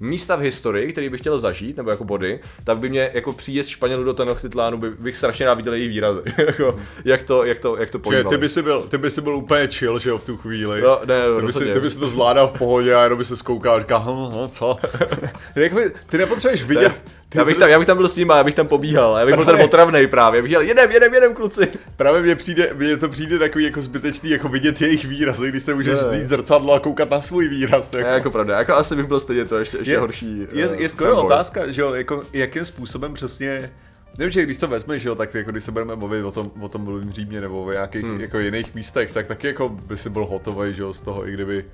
místa 0.00 0.37
v 0.37 0.40
historii, 0.40 0.92
který 0.92 1.09
bych 1.09 1.21
chtěl 1.21 1.38
zažít, 1.38 1.76
nebo 1.76 1.90
jako 1.90 2.04
body, 2.04 2.40
tak 2.64 2.78
by 2.78 2.88
mě 2.88 3.11
jako 3.14 3.33
příjezd 3.33 3.71
Španělů 3.71 4.04
do 4.04 4.14
Tenochtitlánu 4.14 4.78
by, 4.78 4.90
bych 4.90 5.16
strašně 5.16 5.47
rád 5.47 5.54
viděl 5.54 5.75
jejich 5.75 5.88
výrazy, 5.90 6.21
jako, 6.47 6.78
jak 7.04 7.23
to, 7.23 7.45
jak 7.45 7.59
to, 7.59 7.76
jak 7.76 7.90
to 7.90 7.99
pojímali. 7.99 8.37
ty 8.37 8.40
by, 8.40 8.49
si 8.49 8.62
byl, 8.62 8.83
ty 8.83 8.99
by 8.99 9.11
si 9.11 9.21
byl 9.21 9.37
úplně 9.37 9.69
chill, 9.69 9.99
že 9.99 10.11
jo, 10.11 10.19
v 10.19 10.25
tu 10.25 10.37
chvíli. 10.37 10.81
No, 10.81 11.00
ne, 11.04 11.23
ty, 11.37 11.47
by 11.47 11.52
si, 11.52 11.73
ty 11.73 11.81
by 11.81 11.90
si 11.90 11.99
to 11.99 12.07
zvládal 12.07 12.49
v 12.49 12.59
pohodě 12.59 12.95
a 12.95 13.02
jenom 13.02 13.19
by 13.19 13.25
se 13.25 13.37
skoukal 13.37 13.75
a 13.75 13.78
říkal, 13.81 14.00
hm, 14.00 14.45
hm, 14.45 14.49
co? 14.49 14.76
Ty 16.09 16.19
nepotřebuješ 16.19 16.64
vidět, 16.64 17.04
Já 17.35 17.45
bych, 17.45 17.57
tam, 17.57 17.69
já 17.69 17.79
bych 17.79 17.87
tam 17.87 17.97
byl 17.97 18.09
s 18.09 18.17
nima, 18.17 18.37
já 18.37 18.45
bych 18.45 18.55
tam 18.55 18.69
pobíhal, 18.69 19.17
já 19.19 19.27
bych 19.27 19.35
byl 19.35 19.45
ten 19.45 19.61
otravnej 19.62 20.07
právě, 20.07 20.39
já 20.39 20.43
bych 20.43 20.53
jel, 20.53 20.61
jedem, 20.61 20.91
jedem, 20.91 21.15
jedem, 21.15 21.35
kluci. 21.35 21.69
Právě 21.97 22.23
mně 22.23 22.37
přijde, 22.37 22.71
mně 22.75 22.97
to 22.97 23.09
přijde 23.09 23.39
takový 23.39 23.65
jako 23.65 23.83
zbytečný, 23.83 24.31
jako 24.31 24.49
vidět 24.49 24.81
jejich 24.81 25.05
výraz, 25.05 25.41
když 25.41 25.62
se 25.62 25.75
můžeš 25.75 25.95
vzít 25.95 26.27
zrcadlo 26.27 26.73
a 26.73 26.81
koukat 26.81 27.11
na 27.11 27.21
svůj 27.21 27.49
výraz. 27.49 27.95
Jako. 27.95 27.99
Jako, 27.99 28.15
jako 28.15 28.31
pravda, 28.31 28.59
jako 28.59 28.75
asi 28.75 28.97
bych 28.97 29.07
byl 29.07 29.21
stejně 29.21 29.45
to 29.45 29.59
ještě, 29.59 29.77
ještě 29.77 29.99
horší. 29.99 30.47
Je, 30.53 30.69
eh, 30.71 30.83
je 30.83 30.89
skoro 30.89 31.23
otázka, 31.23 31.71
že 31.71 31.81
jo, 31.81 31.95
jako, 31.95 32.23
jakým 32.33 32.65
způsobem 32.65 33.15
přesně 33.15 33.71
Nevím, 34.19 34.33
že 34.33 34.43
když 34.43 34.59
to 34.59 34.69
vezmeš, 34.69 35.03
že 35.03 35.09
jo, 35.09 35.15
tak 35.15 35.35
jako 35.35 35.51
když 35.51 35.65
se 35.65 35.73
budeme 35.73 35.97
mluvit 35.97 36.23
o 36.23 36.33
tom, 36.33 36.51
o 36.61 36.69
tom 36.69 36.83
mluvím 36.83 37.11
Římě 37.11 37.41
nebo 37.41 37.65
o 37.65 37.73
nějakých 37.73 38.05
hmm. 38.05 38.21
jako 38.21 38.39
jiných 38.39 38.75
místech, 38.75 39.12
tak 39.12 39.27
taky 39.27 39.47
jako 39.47 39.69
by 39.69 39.97
si 39.97 40.11
byl 40.11 40.25
hotový, 40.25 40.75
že 40.75 40.83
jo, 40.83 40.93
z 40.93 41.01
toho, 41.01 41.29
i 41.29 41.33
kdyby, 41.33 41.65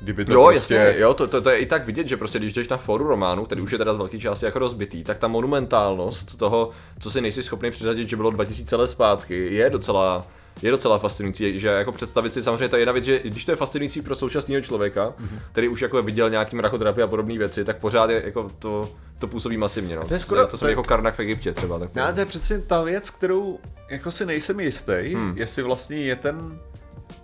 kdyby 0.00 0.24
to 0.24 0.32
Jo, 0.32 0.48
prostě... 0.50 0.74
jasně, 0.74 1.00
jo, 1.00 1.14
to, 1.14 1.26
to, 1.26 1.42
to, 1.42 1.50
je 1.50 1.58
i 1.58 1.66
tak 1.66 1.86
vidět, 1.86 2.08
že 2.08 2.16
prostě 2.16 2.38
když 2.38 2.52
jdeš 2.52 2.68
na 2.68 2.76
foru 2.76 3.08
románu, 3.08 3.44
který 3.44 3.60
už 3.60 3.72
je 3.72 3.78
teda 3.78 3.94
z 3.94 3.96
velké 3.96 4.18
části 4.18 4.44
jako 4.44 4.58
rozbitý, 4.58 5.04
tak 5.04 5.18
ta 5.18 5.28
monumentálnost 5.28 6.38
toho, 6.38 6.70
co 6.98 7.10
si 7.10 7.20
nejsi 7.20 7.42
schopný 7.42 7.70
přiřadit, 7.70 8.08
že 8.08 8.16
bylo 8.16 8.30
2000 8.30 8.76
let 8.76 8.86
zpátky, 8.86 9.54
je 9.54 9.70
docela, 9.70 10.26
je 10.62 10.70
docela 10.70 10.98
fascinující, 10.98 11.60
že 11.60 11.68
jako 11.68 11.92
představit 11.92 12.32
si 12.32 12.42
samozřejmě 12.42 12.68
to 12.68 12.76
je 12.76 12.80
jedna 12.80 12.92
věc, 12.92 13.04
že 13.04 13.20
když 13.24 13.44
to 13.44 13.52
je 13.52 13.56
fascinující 13.56 14.02
pro 14.02 14.14
současného 14.14 14.62
člověka, 14.62 15.08
mm-hmm. 15.08 15.38
který 15.52 15.68
už 15.68 15.82
jako 15.82 16.02
viděl 16.02 16.30
nějaký 16.30 16.56
mrakodrapy 16.56 17.02
a 17.02 17.06
podobné 17.06 17.38
věci, 17.38 17.64
tak 17.64 17.78
pořád 17.78 18.10
je 18.10 18.22
jako 18.24 18.50
to, 18.58 18.88
to 19.18 19.26
působí 19.26 19.56
masivně. 19.56 19.96
No. 19.96 20.04
To 20.04 20.14
je 20.14 20.20
skoro- 20.20 20.46
to, 20.46 20.58
to 20.58 20.68
jako 20.68 20.82
Karnak 20.82 21.14
v 21.14 21.20
Egyptě 21.20 21.52
třeba. 21.52 21.78
Tak 21.78 21.94
No, 21.94 22.02
ale 22.02 22.12
to 22.12 22.20
je 22.20 22.26
přesně 22.26 22.58
ta 22.58 22.82
věc, 22.82 23.10
kterou 23.10 23.58
jako 23.88 24.10
si 24.10 24.26
nejsem 24.26 24.60
jistý, 24.60 25.14
hmm. 25.14 25.34
jestli 25.36 25.62
vlastně 25.62 25.96
je 25.96 26.16
ten 26.16 26.58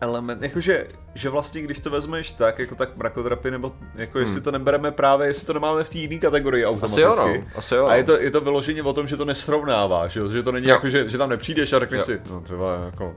element, 0.00 0.42
jakože, 0.42 0.86
že 1.16 1.28
vlastně 1.30 1.62
když 1.62 1.80
to 1.80 1.90
vezmeš 1.90 2.32
tak, 2.32 2.58
jako 2.58 2.74
tak 2.74 2.96
mrakodrapy, 2.96 3.50
nebo 3.50 3.72
jako 3.94 4.18
jestli 4.18 4.40
to 4.40 4.50
nebereme 4.50 4.90
právě, 4.90 5.26
jestli 5.26 5.46
to 5.46 5.52
nemáme 5.52 5.84
v 5.84 5.88
té 5.88 5.98
jiné 5.98 6.18
kategorii 6.18 6.64
automaticky. 6.66 7.04
Asi 7.04 7.20
jo, 7.20 7.26
no, 7.36 7.42
asi 7.54 7.74
jo, 7.74 7.86
A 7.86 7.88
no. 7.90 7.96
je 7.96 8.04
to, 8.04 8.20
je 8.20 8.30
to 8.30 8.40
vyloženě 8.40 8.82
o 8.82 8.92
tom, 8.92 9.06
že 9.06 9.16
to 9.16 9.24
nesrovnává, 9.24 10.08
že, 10.08 10.20
jo? 10.20 10.28
že 10.28 10.42
to 10.42 10.52
není 10.52 10.66
Jo. 10.66 10.74
jako, 10.74 10.88
že, 10.88 11.08
že 11.08 11.18
tam 11.18 11.28
nepřijdeš 11.30 11.72
a 11.72 11.78
řekneš 11.78 12.02
si, 12.02 12.20
no 12.30 12.40
třeba 12.40 12.74
jako, 12.84 13.14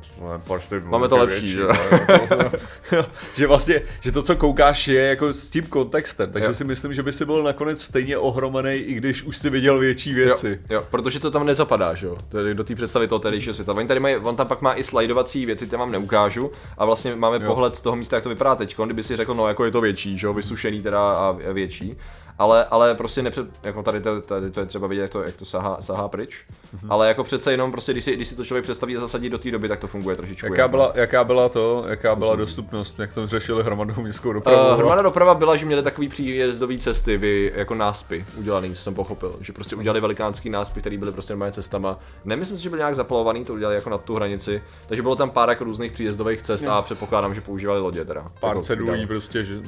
ty 0.69 0.79
Máme 0.79 1.07
to 1.07 1.17
lepší, 1.17 1.35
větší, 1.39 1.53
že 1.53 1.61
jo? 1.61 1.67
ne? 1.67 2.51
Jo, 2.91 3.05
že 3.35 3.47
vlastně, 3.47 3.81
že 4.01 4.11
to, 4.11 4.23
co 4.23 4.35
koukáš, 4.35 4.87
je 4.87 5.01
jako 5.01 5.33
s 5.33 5.49
tím 5.49 5.65
kontextem, 5.65 6.31
takže 6.31 6.47
Jo. 6.47 6.53
si 6.53 6.63
myslím, 6.63 6.93
že 6.93 7.03
by 7.03 7.11
si 7.11 7.25
byl 7.25 7.43
nakonec 7.43 7.81
stejně 7.81 8.17
ohromený, 8.17 8.71
i 8.75 8.93
když 8.93 9.23
už 9.23 9.37
si 9.37 9.49
viděl 9.49 9.79
větší 9.79 10.13
věci. 10.13 10.59
Jo, 10.69 10.75
jo, 10.75 10.85
protože 10.91 11.19
to 11.19 11.31
tam 11.31 11.45
nezapadá, 11.45 11.93
že 11.95 12.07
jo, 12.07 12.17
tedy 12.29 12.53
do 12.53 12.63
té 12.63 12.75
představy 12.75 13.07
toho 13.07 13.19
tehdejšího 13.19 13.53
světa. 13.53 13.73
Oni 13.73 13.87
tady 13.87 13.99
mají, 13.99 14.15
on 14.15 14.35
tam 14.35 14.47
pak 14.47 14.61
má 14.61 14.73
i 14.75 14.83
slidovací 14.83 15.45
věci, 15.45 15.67
které 15.67 15.79
vám 15.79 15.91
neukážu 15.91 16.51
a 16.77 16.85
vlastně 16.85 17.15
máme 17.15 17.35
jo. 17.35 17.45
pohled 17.45 17.75
z 17.75 17.81
toho 17.89 17.97
místa, 17.97 18.15
jak 18.17 18.23
to 18.23 18.29
vypadá 18.29 18.55
teď, 18.55 18.75
kdyby 18.85 19.03
si 19.03 19.15
řekl, 19.15 19.33
no 19.33 19.47
jako 19.47 19.65
je 19.65 19.71
to 19.71 19.81
větší, 19.81 20.17
že 20.17 20.27
jo, 20.27 20.33
vysušený 20.33 20.81
teda 20.81 21.11
a 21.11 21.37
větší. 21.53 21.97
Ale, 22.39 22.65
ale 22.65 22.95
prostě 22.95 23.21
nepřed, 23.21 23.47
jako 23.63 23.83
tady 23.83 24.01
to, 24.01 24.21
tady 24.21 24.51
to 24.51 24.59
je 24.59 24.65
třeba 24.65 24.87
vidět, 24.87 25.01
jak 25.01 25.11
to, 25.11 25.23
jak 25.23 25.35
to 25.35 25.45
sahá, 25.45 25.77
sahá 25.79 26.07
pryč. 26.07 26.45
Mm-hmm. 26.75 26.87
Ale 26.89 27.07
jako 27.07 27.23
přece 27.23 27.51
jenom 27.51 27.71
prostě, 27.71 27.91
když 27.91 28.05
si, 28.05 28.15
když 28.15 28.27
si 28.27 28.35
to 28.35 28.45
člověk 28.45 28.63
představí 28.63 28.97
a 28.97 28.99
zasadí 28.99 29.29
do 29.29 29.37
té 29.37 29.51
doby, 29.51 29.67
tak 29.67 29.79
to 29.79 29.87
funguje 29.87 30.15
trošičku. 30.15 30.45
Jaká 30.45 30.55
jinak, 30.55 30.71
no. 30.71 30.77
byla, 30.77 30.91
jaká 30.95 31.23
byla 31.23 31.49
to, 31.49 31.85
jaká 31.87 32.15
byla 32.15 32.35
dostupnost, 32.35 32.99
jak 32.99 33.13
to 33.13 33.27
řešili 33.27 33.63
hromadnou 33.63 34.03
městskou 34.03 34.33
dopravu? 34.33 34.69
Uh, 34.69 34.77
hromadná 34.77 35.01
doprava 35.01 35.35
byla, 35.35 35.55
že 35.55 35.65
měli 35.65 35.83
takový 35.83 36.09
příjezdový 36.09 36.77
cesty, 36.77 37.17
vy, 37.17 37.51
jako 37.55 37.75
náspy 37.75 38.25
udělaný, 38.37 38.73
co 38.75 38.81
jsem 38.81 38.93
pochopil. 38.93 39.35
Že 39.41 39.53
prostě 39.53 39.75
udělali 39.75 40.01
velikánský 40.01 40.49
náspy, 40.49 40.79
který 40.79 40.97
byly 40.97 41.11
prostě 41.11 41.33
normálně 41.33 41.53
cestama. 41.53 41.99
Nemyslím 42.25 42.57
si, 42.57 42.63
že 42.63 42.69
byly 42.69 42.79
nějak 42.79 42.95
zaplavovaný, 42.95 43.45
to 43.45 43.53
udělali 43.53 43.75
jako 43.75 43.89
na 43.89 43.97
tu 43.97 44.15
hranici. 44.15 44.63
Takže 44.87 45.01
bylo 45.01 45.15
tam 45.15 45.29
pár 45.29 45.49
jako 45.49 45.63
různých 45.63 45.91
příjezdových 45.91 46.41
cest 46.41 46.63
a 46.67 46.81
předpokládám, 46.81 47.33
že 47.33 47.41
používali 47.41 47.79
lodě 47.79 48.05
teda. 48.05 48.25
Pár 48.39 48.51
jako, 48.51 48.61
cedulí 48.61 49.07
prostě, 49.07 49.43
že 49.43 49.59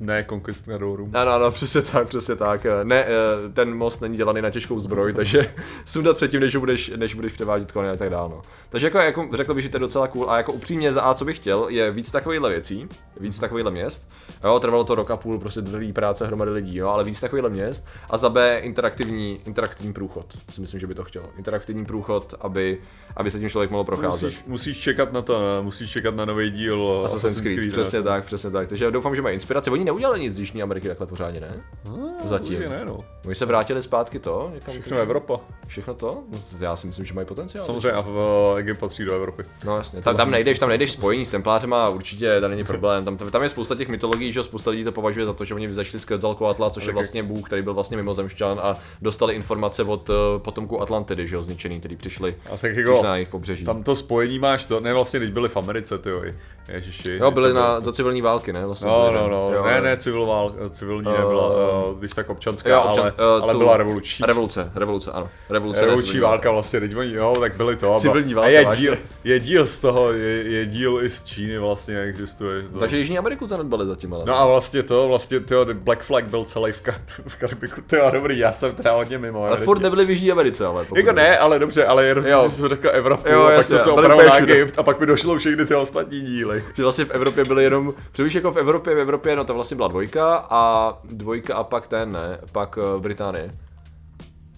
ne 0.00 0.26
conquistadorům. 0.28 1.10
Ano, 1.14 1.32
ano, 1.32 1.50
přesně 1.50 1.82
tak, 1.82 2.11
přesně 2.12 2.36
tak. 2.36 2.66
Ne, 2.82 3.04
eh, 3.04 3.08
ten 3.52 3.74
most 3.74 4.00
není 4.00 4.16
dělaný 4.16 4.42
na 4.42 4.50
těžkou 4.50 4.80
zbroj, 4.80 5.12
takže 5.12 5.54
sundat 5.84 6.16
předtím, 6.16 6.40
než 6.40 6.56
budeš, 6.56 6.92
než 6.96 7.14
budeš 7.14 7.32
převádět 7.32 7.72
koně 7.72 7.90
a 7.90 7.96
tak 7.96 8.10
dále. 8.10 8.28
No. 8.28 8.42
Takže 8.68 8.86
jako, 8.86 8.98
jako, 8.98 9.28
řekl 9.32 9.54
bych, 9.54 9.62
že 9.62 9.68
to 9.68 9.76
je 9.76 9.80
docela 9.80 10.08
cool 10.08 10.30
a 10.30 10.36
jako 10.36 10.52
upřímně 10.52 10.92
za 10.92 11.02
A, 11.02 11.14
co 11.14 11.24
bych 11.24 11.36
chtěl, 11.36 11.66
je 11.68 11.90
víc 11.90 12.10
takovýchhle 12.10 12.50
věcí, 12.50 12.88
víc 13.20 13.38
takovýchhle 13.38 13.70
měst. 13.70 14.08
Jo, 14.44 14.60
trvalo 14.60 14.84
to 14.84 14.94
rok 14.94 15.10
a 15.10 15.16
půl, 15.16 15.38
prostě 15.38 15.60
drlý 15.60 15.92
práce 15.92 16.26
hromady 16.26 16.50
lidí, 16.50 16.76
jo, 16.76 16.88
ale 16.88 17.04
víc 17.04 17.20
takovýchhle 17.20 17.50
měst. 17.50 17.86
A 18.10 18.16
za 18.16 18.28
B, 18.28 18.58
interaktivní, 18.58 19.40
interaktivní 19.46 19.92
průchod. 19.92 20.38
Si 20.50 20.60
myslím, 20.60 20.80
že 20.80 20.86
by 20.86 20.94
to 20.94 21.04
chtělo. 21.04 21.28
Interaktivní 21.38 21.84
průchod, 21.84 22.34
aby, 22.40 22.78
aby 23.16 23.30
se 23.30 23.38
tím 23.38 23.48
člověk 23.48 23.70
mohl 23.70 23.84
procházet. 23.84 24.22
Musíš, 24.22 24.44
musíš 24.46 24.78
čekat 24.78 25.12
na 25.12 25.22
to, 25.22 25.40
ne? 25.40 25.62
musíš 25.62 25.90
čekat 25.90 26.14
na 26.14 26.24
nový 26.24 26.50
díl 26.50 27.02
Assassin's 27.04 27.40
Creed, 27.40 27.72
přesně 27.72 27.98
ne? 27.98 28.04
tak, 28.04 28.24
přesně 28.24 28.50
tak. 28.50 28.68
Takže 28.68 28.84
já 28.84 28.90
doufám, 28.90 29.16
že 29.16 29.22
mají 29.22 29.34
inspiraci. 29.34 29.70
Oni 29.70 29.84
neudělali 29.84 30.20
nic 30.20 30.34
z 30.34 30.38
Jižní 30.38 30.62
Ameriky 30.62 30.88
takhle 30.88 31.06
pořádně, 31.06 31.40
ne? 31.40 31.62
Ah, 32.02 32.26
Zatím. 32.26 32.60
Ne, 32.60 32.82
no. 32.84 33.04
Oni 33.26 33.34
se 33.34 33.46
vrátili 33.46 33.82
zpátky 33.82 34.18
to? 34.18 34.50
Někam, 34.54 34.72
Všechno 34.74 34.98
Evropa. 34.98 35.40
Všechno 35.66 35.94
to? 35.94 36.22
No, 36.32 36.38
já 36.60 36.76
si 36.76 36.86
myslím, 36.86 37.06
že 37.06 37.14
mají 37.14 37.26
potenciál. 37.26 37.64
Samozřejmě 37.64 37.90
a 37.92 38.00
v 38.00 38.54
Egypt 38.58 38.78
patří 38.78 39.04
do 39.04 39.14
Evropy. 39.14 39.44
No 39.64 39.76
jasně, 39.76 40.02
tam, 40.02 40.16
tam 40.16 40.30
nejdeš, 40.30 40.58
tam 40.58 40.68
nejdeš 40.68 40.92
spojení 40.92 41.24
s 41.24 41.28
templářema, 41.28 41.88
určitě, 41.88 42.40
to 42.40 42.48
není 42.48 42.64
problém. 42.64 43.04
Tam, 43.04 43.16
tam 43.16 43.42
je 43.42 43.48
spousta 43.48 43.74
těch 43.74 43.88
mytologií, 43.88 44.32
že 44.32 44.42
spousta 44.42 44.70
lidí 44.70 44.84
to 44.84 44.92
považuje 44.92 45.26
za 45.26 45.32
to, 45.32 45.44
že 45.44 45.54
oni 45.54 45.68
vzešli 45.68 46.00
z 46.00 46.04
Quetzalcoatla, 46.04 46.70
což 46.70 46.86
je 46.86 46.92
vlastně 46.92 47.22
bůh, 47.22 47.46
který 47.46 47.62
byl 47.62 47.74
vlastně 47.74 47.96
mimozemšťan 47.96 48.60
a 48.62 48.76
dostali 49.02 49.34
informace 49.34 49.82
od 49.84 50.08
uh, 50.08 50.14
potomků 50.38 50.82
Atlantidy, 50.82 51.28
že 51.28 51.36
jo, 51.36 51.42
zničený, 51.42 51.78
který 51.78 51.96
přišli, 51.96 52.36
A 52.52 52.56
tak 52.56 52.76
jako, 52.76 53.02
na 53.02 53.14
jejich 53.16 53.28
pobřeží. 53.28 53.64
tam 53.64 53.82
to 53.82 53.96
spojení 53.96 54.38
máš 54.38 54.64
to, 54.64 54.80
ne 54.80 54.94
vlastně, 54.94 55.20
když 55.20 55.30
byli 55.32 55.48
v 55.48 55.56
Americe, 55.56 55.98
ty 55.98 56.08
jo, 56.10 56.22
ježiši. 56.68 57.16
Jo, 57.16 57.30
byli 57.30 57.52
na, 57.52 57.80
za 57.80 57.92
civilní 57.92 58.22
války, 58.22 58.52
ne? 58.52 58.66
Vlastně 58.66 58.88
No, 58.88 59.12
no, 59.12 59.28
no, 59.28 59.64
ne, 59.64 59.80
ne, 59.80 59.96
civil 59.96 60.26
vál, 60.26 60.54
civilní 60.70 61.06
Eh, 61.08 61.18
nebyla, 61.18 61.48
uh, 61.86 61.91
když 61.98 62.10
tak 62.12 62.30
občanská, 62.30 62.70
Jo, 62.70 62.80
občan, 62.82 63.04
ale, 63.04 63.12
eh, 63.18 63.42
ale 63.42 63.52
tu- 63.52 63.58
byla 63.58 63.76
revoluční. 63.76 64.26
Revoluce, 64.26 64.72
revoluce, 64.74 65.10
ano. 65.12 65.28
Revoluce, 65.50 65.80
Revoluční 65.80 66.20
válka 66.20 66.50
vlastně, 66.50 66.80
teď 66.80 66.96
oni, 66.96 67.12
jo, 67.12 67.36
tak 67.40 67.56
byly 67.56 67.76
to. 67.76 67.94
a- 67.94 68.00
Civilní 68.00 68.32
a 68.32 68.36
válka, 68.36 68.50
je 68.50 68.64
vážně. 68.64 68.82
díl, 68.82 68.96
je 69.24 69.38
díl 69.40 69.66
z 69.66 69.80
toho, 69.80 70.12
je, 70.12 70.42
je 70.52 70.66
díl 70.66 70.98
i 71.02 71.10
z 71.10 71.24
Číny 71.24 71.58
vlastně, 71.58 72.00
existuje. 72.00 72.62
To. 72.72 72.78
Takže 72.78 72.96
Jižní 72.98 73.18
Ameriku 73.18 73.48
zanedbali 73.48 73.86
zatím, 73.86 74.14
ale. 74.14 74.24
No 74.26 74.38
a 74.40 74.46
vlastně 74.46 74.82
to, 74.82 75.08
vlastně 75.08 75.40
tyjo, 75.40 75.66
Black 75.72 76.02
Flag 76.02 76.24
byl 76.24 76.44
celý 76.44 76.72
v, 76.72 76.82
Kar- 76.82 77.00
v 77.26 77.36
Karibiku, 77.36 77.80
tyjo, 77.86 78.10
dobrý, 78.10 78.38
já 78.38 78.52
jsem 78.52 78.74
teda 78.74 78.92
hodně 78.92 79.18
mimo. 79.18 79.44
ale 79.44 79.56
furt 79.56 79.82
nebyli 79.82 80.04
v 80.04 80.10
Jižní 80.10 80.30
Americe, 80.32 80.66
ale. 80.66 80.84
pokud 80.84 80.98
Jako 80.98 81.12
ne, 81.12 81.38
ale 81.38 81.58
dobře, 81.58 81.86
ale 81.86 82.06
jenom 82.06 82.26
Jo. 82.26 82.40
že 82.42 82.48
jsem 82.48 82.68
řekl 82.68 82.88
Evropu, 82.92 83.28
Jo, 83.28 83.42
a 83.42 83.54
pak 83.56 83.64
se 83.64 83.90
úplně 83.92 84.08
na. 84.08 84.36
Egypt 84.36 84.78
a 84.78 84.82
pak 84.82 85.00
mi 85.00 85.06
došlo 85.06 85.38
všechny 85.38 85.66
ty 85.66 85.74
ostatní 85.74 86.20
díly. 86.20 86.64
Že 86.74 86.82
vlastně 86.82 87.04
v 87.04 87.10
Evropě 87.10 87.44
byly 87.44 87.64
jenom, 87.64 87.94
přemýšlíš 88.12 88.34
jako 88.34 88.52
v 88.52 88.56
Evropě, 88.56 88.94
v 88.94 88.98
Evropě, 88.98 89.36
no 89.36 89.44
to 89.44 89.54
vlastně 89.54 89.76
byla 89.76 89.88
dvojka 89.88 90.46
a 90.50 90.94
dvojka 91.04 91.54
a 91.54 91.64
pak 91.72 91.86
ten, 91.86 92.12
ne, 92.12 92.38
pak 92.52 92.76
uh, 92.76 93.02
Británie. 93.02 93.50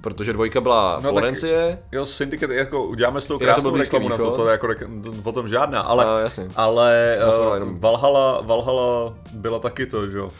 Protože 0.00 0.33
dvojka 0.33 0.61
byla 0.61 0.94
No, 0.97 1.02
no, 1.02 1.11
Florencie, 1.11 1.78
Jo, 1.92 2.06
Syndicate, 2.06 2.54
jako 2.54 2.85
uděláme 2.85 3.21
s 3.21 3.26
tou 3.26 3.35
to 3.38 3.44
krásnou 3.44 3.71
Blízký 3.71 3.97
reklamu 3.97 4.09
na 4.09 4.16
to, 4.16 4.23
východ. 4.23 4.37
to 4.37 4.47
je 4.47 4.52
jako 4.52 4.66
rek- 4.66 5.21
o 5.25 5.33
tom 5.33 5.49
žádná, 5.49 5.80
ale, 5.80 6.04
A, 6.04 6.18
jasně. 6.18 6.49
ale 6.56 7.18
uh, 7.62 7.78
Valhalla, 7.78 8.40
Valhalla 8.40 9.14
byla 9.33 9.59
taky 9.59 9.87
to, 9.87 10.06
že 10.06 10.18
jo. 10.18 10.30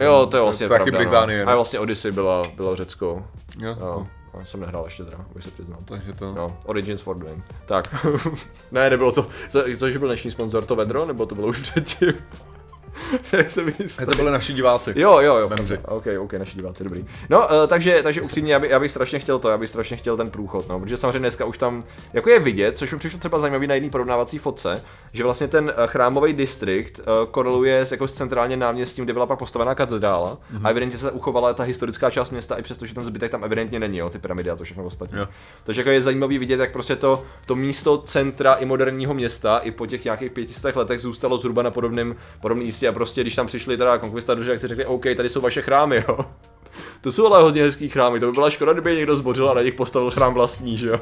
jo, 0.00 0.26
to 0.30 0.36
je 0.36 0.42
vlastně 0.42 0.68
taky 0.68 0.90
pravda, 0.90 0.98
Británie, 0.98 1.38
no. 1.38 1.46
no. 1.46 1.52
A 1.52 1.54
vlastně 1.54 1.78
Odyssey 1.78 2.12
byla, 2.12 2.42
byla 2.56 2.76
Řecko. 2.76 3.24
Jo, 3.58 3.76
Jo, 3.80 4.06
já 4.38 4.44
jsem 4.44 4.60
nehrál 4.60 4.84
ještě 4.84 5.04
teda, 5.04 5.18
bych 5.34 5.44
se 5.44 5.50
přiznal. 5.50 5.78
Takže 5.84 6.12
to... 6.12 6.32
No, 6.34 6.56
Origins 6.66 7.00
for 7.00 7.16
Dream. 7.18 7.42
Tak. 7.66 8.04
ne, 8.72 8.90
nebylo 8.90 9.12
to, 9.12 9.26
co, 9.48 9.64
což 9.78 9.96
byl 9.96 10.08
dnešní 10.08 10.30
sponzor, 10.30 10.64
to 10.64 10.76
vedro, 10.76 11.06
nebo 11.06 11.26
to 11.26 11.34
bylo 11.34 11.48
už 11.48 11.58
předtím? 11.60 12.12
jistý. 13.78 14.06
To 14.06 14.16
byli 14.16 14.30
naši 14.30 14.52
diváci. 14.52 14.92
Jo, 14.96 15.20
jo, 15.20 15.36
jo. 15.36 15.48
Memři. 15.48 15.78
OK, 15.84 16.06
OK, 16.20 16.32
naši 16.32 16.56
diváci, 16.56 16.84
dobrý. 16.84 17.04
No, 17.30 17.38
uh, 17.38 17.66
takže, 17.66 18.02
takže 18.02 18.22
upřímně, 18.22 18.52
já, 18.52 18.60
by, 18.60 18.68
já 18.68 18.80
bych 18.80 18.90
strašně 18.90 19.18
chtěl 19.18 19.38
to, 19.38 19.48
já 19.48 19.58
bych 19.58 19.68
strašně 19.68 19.96
chtěl 19.96 20.16
ten 20.16 20.30
průchod, 20.30 20.68
no, 20.68 20.80
protože 20.80 20.96
samozřejmě 20.96 21.18
dneska 21.18 21.44
už 21.44 21.58
tam, 21.58 21.82
jako 22.12 22.30
je 22.30 22.38
vidět, 22.38 22.78
což 22.78 22.92
mi 22.92 22.98
přišlo 22.98 23.18
třeba 23.18 23.38
zajímavý 23.38 23.66
na 23.66 23.74
jedné 23.74 23.90
porovnávací 23.90 24.38
fotce, 24.38 24.82
že 25.12 25.24
vlastně 25.24 25.48
ten 25.48 25.64
uh, 25.64 25.86
chrámový 25.86 26.32
distrikt 26.32 26.98
uh, 26.98 27.04
koreluje 27.30 27.80
s 27.80 27.92
jako 27.92 28.08
s 28.08 28.14
centrálně 28.14 28.56
náměstím, 28.56 29.04
kde 29.04 29.12
byla 29.12 29.26
pak 29.26 29.38
postavená 29.38 29.74
katedrála 29.74 30.38
mm-hmm. 30.54 30.60
a 30.64 30.70
evidentně 30.70 30.98
se 30.98 31.10
uchovala 31.10 31.54
ta 31.54 31.62
historická 31.62 32.10
část 32.10 32.30
města, 32.30 32.54
i 32.54 32.62
přesto, 32.62 32.86
že 32.86 32.94
ten 32.94 33.04
zbytek 33.04 33.30
tam 33.30 33.44
evidentně 33.44 33.80
není, 33.80 33.98
jo, 33.98 34.10
ty 34.10 34.18
pyramidy 34.18 34.50
a 34.50 34.56
to 34.56 34.64
všechno 34.64 34.84
ostatní. 34.84 35.18
Jo. 35.18 35.28
Takže 35.62 35.80
jako 35.80 35.90
je 35.90 36.02
zajímavý 36.02 36.38
vidět, 36.38 36.60
jak 36.60 36.72
prostě 36.72 36.96
to, 36.96 37.24
to 37.46 37.56
místo 37.56 37.98
centra 37.98 38.54
i 38.54 38.64
moderního 38.64 39.14
města 39.14 39.58
i 39.58 39.70
po 39.70 39.86
těch 39.86 40.04
nějakých 40.04 40.32
500 40.32 40.76
letech 40.76 41.00
zůstalo 41.00 41.38
zhruba 41.38 41.62
na 41.62 41.70
podobném 41.70 42.16
místě 42.54 42.85
a 42.88 42.92
prostě 42.92 43.20
když 43.20 43.34
tam 43.34 43.46
přišli 43.46 43.76
teda 43.76 43.98
konkvistadoři, 43.98 44.50
jak 44.50 44.60
si 44.60 44.66
řekli, 44.66 44.86
OK, 44.86 45.04
tady 45.16 45.28
jsou 45.28 45.40
vaše 45.40 45.62
chrámy, 45.62 45.96
jo. 46.08 46.18
To 47.00 47.12
jsou 47.12 47.26
ale 47.26 47.42
hodně 47.42 47.62
hezký 47.62 47.88
chrámy, 47.88 48.20
to 48.20 48.26
by 48.26 48.32
byla 48.32 48.50
škoda, 48.50 48.72
kdyby 48.72 48.90
je 48.90 48.96
někdo 48.96 49.16
zbořil 49.16 49.50
a 49.50 49.54
na 49.54 49.62
nich 49.62 49.74
postavil 49.74 50.10
chrám 50.10 50.34
vlastní, 50.34 50.76
že 50.76 50.88
jo. 50.88 51.00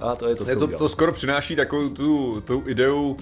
A 0.00 0.14
to 0.14 0.28
je 0.28 0.36
to, 0.36 0.44
co 0.44 0.50
Ne, 0.50 0.56
to, 0.56 0.66
to 0.66 0.88
skoro 0.88 1.12
přináší 1.12 1.56
takovou 1.56 1.88
tu, 1.88 2.40
tu 2.40 2.62
ideu, 2.66 3.16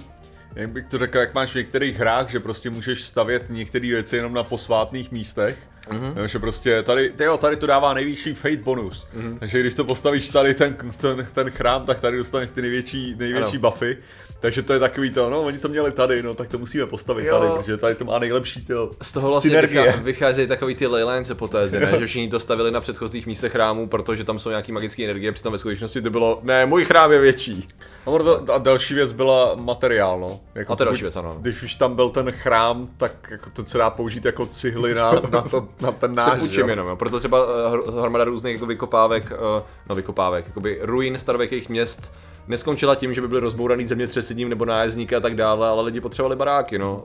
jak 0.55 0.69
bych 0.69 0.85
to 0.85 0.97
řekl, 0.97 1.17
jak 1.17 1.33
máš 1.33 1.51
v 1.51 1.55
některých 1.55 1.97
hrách, 1.97 2.29
že 2.29 2.39
prostě 2.39 2.69
můžeš 2.69 3.03
stavět 3.03 3.45
některé 3.49 3.87
věci 3.87 4.15
jenom 4.15 4.33
na 4.33 4.43
posvátných 4.43 5.11
místech. 5.11 5.57
Mm-hmm. 5.89 6.23
že 6.23 6.39
prostě 6.39 6.83
tady, 6.83 7.09
tyjo, 7.09 7.37
tady 7.37 7.55
to 7.55 7.67
dává 7.67 7.93
nejvyšší 7.93 8.33
fate 8.33 8.57
bonus. 8.57 9.07
Mm-hmm. 9.17 9.39
Takže 9.39 9.59
když 9.59 9.73
to 9.73 9.85
postavíš 9.85 10.29
tady 10.29 10.53
ten, 10.53 10.75
ten, 10.97 11.27
ten 11.33 11.49
chrám, 11.49 11.85
tak 11.85 11.99
tady 11.99 12.17
dostaneš 12.17 12.51
ty 12.51 12.61
největší, 12.61 13.15
největší 13.17 13.57
ano. 13.57 13.69
buffy. 13.69 13.97
Takže 14.39 14.61
to 14.61 14.73
je 14.73 14.79
takový 14.79 15.09
to, 15.09 15.29
no 15.29 15.41
oni 15.41 15.57
to 15.57 15.67
měli 15.67 15.91
tady, 15.91 16.23
no 16.23 16.33
tak 16.33 16.49
to 16.49 16.57
musíme 16.57 16.85
postavit 16.85 17.25
jo. 17.25 17.39
tady, 17.39 17.51
protože 17.57 17.77
tady 17.77 17.95
to 17.95 18.05
má 18.05 18.19
nejlepší 18.19 18.65
ty 18.65 18.73
Z 19.01 19.11
toho 19.11 19.27
vlastně 19.27 19.49
synergie. 19.49 19.99
vycházejí 20.03 20.47
takový 20.47 20.75
ty 20.75 20.87
leylines 20.87 21.31
potézy, 21.33 21.79
ne? 21.79 21.95
že 21.99 22.07
všichni 22.07 22.29
to 22.29 22.39
stavili 22.39 22.71
na 22.71 22.81
předchozích 22.81 23.27
místech 23.27 23.51
chrámů, 23.51 23.87
protože 23.87 24.23
tam 24.23 24.39
jsou 24.39 24.49
nějaký 24.49 24.71
magické 24.71 25.03
energie, 25.03 25.31
přitom 25.31 25.51
ve 25.51 25.57
skutečnosti 25.57 26.01
to 26.01 26.09
bylo, 26.09 26.39
ne, 26.43 26.65
můj 26.65 26.85
chrám 26.85 27.11
je 27.11 27.19
větší. 27.19 27.67
A, 28.05 28.05
to, 28.05 28.53
a 28.53 28.57
další 28.57 28.93
věc 28.93 29.11
byla 29.11 29.55
materiál, 29.55 30.19
no. 30.19 30.39
Jako 30.55 30.73
a 30.73 30.75
to 30.75 30.83
je 30.83 30.85
další 30.85 31.01
věc, 31.01 31.15
ano. 31.15 31.35
Když 31.41 31.63
už 31.63 31.75
tam 31.75 31.95
byl 31.95 32.09
ten 32.09 32.31
chrám, 32.31 32.89
tak 32.97 33.27
jako 33.31 33.49
to 33.49 33.65
se 33.65 33.77
dá 33.77 33.89
použít 33.89 34.25
jako 34.25 34.45
cihly 34.45 34.93
na, 34.93 35.11
na, 35.29 35.41
to, 35.41 35.67
na 35.81 35.91
ten 35.91 36.15
náš. 36.15 36.41
Se 36.51 36.61
jenom, 36.61 36.87
jo. 36.87 36.95
Proto 36.95 37.19
třeba 37.19 37.45
uh, 37.45 37.99
hromada 38.01 38.23
různých 38.23 38.53
jako 38.53 38.65
vykopávek, 38.65 39.31
uh, 39.31 39.63
no 39.89 39.95
vykopávek, 39.95 40.45
jakoby 40.47 40.79
ruin 40.81 41.17
starověkých 41.17 41.69
měst, 41.69 42.13
neskončila 42.47 42.95
tím, 42.95 43.13
že 43.13 43.21
by 43.21 43.27
byly 43.27 43.41
rozbouraný 43.41 43.87
zemětřesením 43.87 44.49
nebo 44.49 44.65
nájezdníky 44.65 45.15
a 45.15 45.19
tak 45.19 45.35
dále, 45.35 45.67
ale 45.67 45.83
lidi 45.83 46.01
potřebovali 46.01 46.35
baráky, 46.35 46.79
no. 46.79 47.03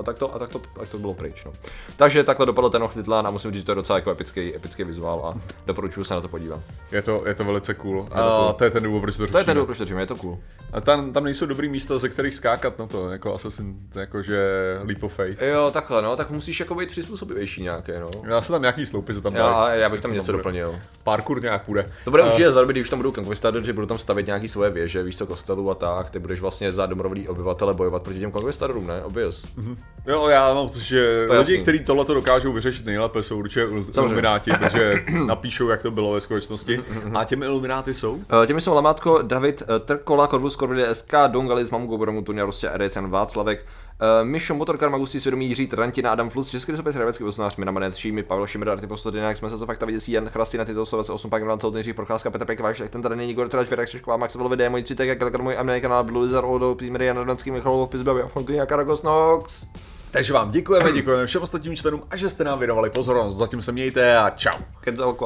A 0.00 0.02
tak 0.02 0.18
to, 0.18 0.34
a 0.34 0.38
tak 0.38 0.48
to, 0.48 0.58
tak 0.58 0.88
to 0.88 0.98
bylo 0.98 1.14
pryč. 1.14 1.44
No. 1.44 1.52
Takže 1.96 2.24
takhle 2.24 2.46
dopadl 2.46 2.70
ten 2.70 2.82
Ochtitlán 2.82 3.26
a 3.26 3.30
musím 3.30 3.52
říct, 3.52 3.60
že 3.60 3.66
to 3.66 3.72
je 3.72 3.76
docela 3.76 3.98
jako 3.98 4.10
epický, 4.10 4.54
epický 4.54 4.84
vizuál 4.84 5.26
a 5.26 5.40
doporučuji 5.66 6.04
se 6.04 6.14
na 6.14 6.20
to 6.20 6.28
podívat. 6.28 6.60
Je 6.92 7.02
to, 7.02 7.22
je 7.26 7.34
to 7.34 7.44
velice 7.44 7.74
cool. 7.74 8.08
A 8.10 8.22
to, 8.22 8.42
cool. 8.44 8.52
to 8.52 8.64
je 8.64 8.70
ten 8.70 8.82
důvod, 8.82 9.00
proč 9.00 9.16
to 9.16 9.26
To 9.26 9.38
je 9.38 9.44
ten 9.44 9.54
důvod, 9.54 9.66
proč 9.66 9.78
to 9.78 9.84
řešíme, 9.84 10.02
je 10.02 10.06
to 10.06 10.16
cool. 10.16 10.38
A 10.72 10.80
tam, 10.80 11.12
tam 11.12 11.24
nejsou 11.24 11.46
dobrý 11.46 11.68
místa, 11.68 11.98
ze 11.98 12.08
kterých 12.08 12.34
skákat 12.34 12.78
na 12.78 12.86
to, 12.86 13.10
jako 13.10 13.34
Assassin, 13.34 13.76
jakože 13.94 14.40
Leap 14.84 15.02
of 15.02 15.12
Faith. 15.14 15.42
Jo, 15.42 15.70
takhle, 15.70 16.02
no, 16.02 16.16
tak 16.16 16.30
musíš 16.30 16.60
jako 16.60 16.74
být 16.74 16.90
přizpůsobivější 16.90 17.62
nějaké, 17.62 18.00
no. 18.00 18.10
Já 18.28 18.42
se 18.42 18.52
tam 18.52 18.62
nějaký 18.62 18.86
sloupy 18.86 19.14
se 19.14 19.20
tam 19.20 19.34
já, 19.34 19.74
já 19.74 19.88
bych 19.88 20.00
tam 20.00 20.12
něco 20.12 20.32
doplnil. 20.32 20.80
Parkour 21.04 21.42
nějak 21.42 21.64
půjde. 21.64 21.90
To 22.04 22.10
bude 22.10 22.22
uh, 22.22 22.28
určitě 22.28 22.50
za 22.50 22.64
když 22.64 22.88
tam 22.88 22.98
budou 22.98 23.12
conquistador, 23.12 23.64
že 23.64 23.72
budou 23.72 23.86
tam 23.86 23.98
stavět 23.98 24.26
nějaký 24.26 24.48
svoje 24.48 24.70
věže, 24.70 25.02
víš 25.02 25.18
co, 25.18 25.26
kostelů 25.26 25.70
a 25.70 25.74
tak, 25.74 26.10
ty 26.10 26.18
budeš 26.18 26.40
vlastně 26.40 26.72
za 26.72 26.86
domorodý 26.86 27.28
obyvatele 27.28 27.74
bojovat 27.74 28.02
proti 28.02 28.20
těm 28.20 28.32
conquistadorům, 28.32 28.86
ne? 28.86 29.04
Obvious. 29.04 29.46
Mm-hmm. 29.46 29.76
Jo, 30.06 30.28
já 30.28 30.54
mám 30.54 30.68
pocit, 30.68 30.84
že 30.84 31.24
to 31.26 31.38
lidi, 31.38 31.58
kteří 31.58 31.80
tohle 31.80 32.04
dokážou 32.04 32.52
vyřešit 32.52 32.86
nejlépe, 32.86 33.22
jsou 33.22 33.38
určitě 33.38 33.66
ilumináti, 33.96 34.50
protože 34.58 35.04
napíšou, 35.26 35.68
jak 35.68 35.82
to 35.82 35.90
bylo 35.90 36.12
ve 36.12 36.20
skutečnosti. 36.20 36.80
A 37.14 37.24
těmi 37.24 37.46
ilumináty 37.46 37.94
jsou? 37.94 38.12
Uh, 38.12 38.46
těmi 38.46 38.60
jsou 38.60 38.74
Lamátko, 38.74 39.22
David 39.22 39.62
uh, 39.62 39.78
Trkola, 39.78 40.26
Corvus 40.26 40.56
Corvide 40.56 40.94
SK, 40.94 41.12
Dongalis, 41.26 41.70
Mamu 41.70 41.86
Goboramu, 41.86 42.22
Tunia 42.22 42.46
Rostě, 42.46 42.70
Edecen 42.74 43.10
Václavek, 43.10 43.66
Uh, 44.00 44.28
Mišo 44.28 44.54
Motorkar, 44.54 44.90
Magusí 44.90 45.20
Svědomí, 45.20 45.48
Jiří 45.48 45.66
Trantina, 45.66 46.12
Adam 46.12 46.30
Flus, 46.30 46.48
Český 46.48 46.76
sopec, 46.76 46.94
Hravecký 46.96 47.24
poslunář, 47.24 47.56
Mina 47.56 47.72
Manet, 47.72 47.96
Šími, 47.96 48.22
Pavel 48.22 48.46
Šimr, 48.46 48.68
Arty 48.68 48.86
Postodinak, 48.86 49.36
jsme 49.36 49.50
se 49.50 49.56
za 49.56 49.66
fakta 49.66 49.86
viděcí, 49.86 50.12
Jan 50.12 50.28
Chrastina, 50.28 50.64
Tito 50.64 50.86
Sovec, 50.86 51.10
8 51.10 51.30
Pak 51.30 51.42
Vlance, 51.42 51.70
Nejdřív 51.70 51.96
Procházka, 51.96 52.30
Petr 52.30 52.44
Pek, 52.44 52.60
Váš, 52.60 52.82
ten 52.90 53.02
tady 53.02 53.16
není 53.16 53.30
Igor 53.30 53.48
Trač, 53.48 53.68
Věrak 53.68 53.88
Šešková, 53.88 54.16
Max 54.16 54.34
Velové, 54.34 54.68
můj 54.68 54.82
Třitek, 54.82 55.18
Kalkar, 55.18 55.42
můj 55.42 55.56
Amerikan, 55.58 55.90
kanál, 55.90 56.04
Blue 56.04 56.24
Lizard, 56.24 56.46
Odo, 56.48 56.74
Pímery, 56.74 57.06
Jan 57.06 57.16
Rodnanský, 57.16 57.50
Michalov, 57.50 57.90
Pizbavy, 57.90 58.22
Afonky, 58.22 58.58
Karagos, 58.66 59.02
Nox. 59.02 59.66
Takže 60.10 60.32
vám 60.32 60.50
děkujeme, 60.50 60.92
děkujeme 60.92 61.26
všem 61.26 61.42
ostatním 61.42 61.76
členům 61.76 62.02
a 62.10 62.16
že 62.16 62.30
jste 62.30 62.44
nám 62.44 62.58
věnovali 62.58 62.90
pozornost. 62.90 63.36
Zatím 63.36 63.62
se 63.62 63.72
mějte 63.72 64.18
a 64.18 64.30
čau. 64.30 64.58
Kenzel 64.80 65.16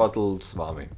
s 0.41 0.53
vámi. 0.53 0.89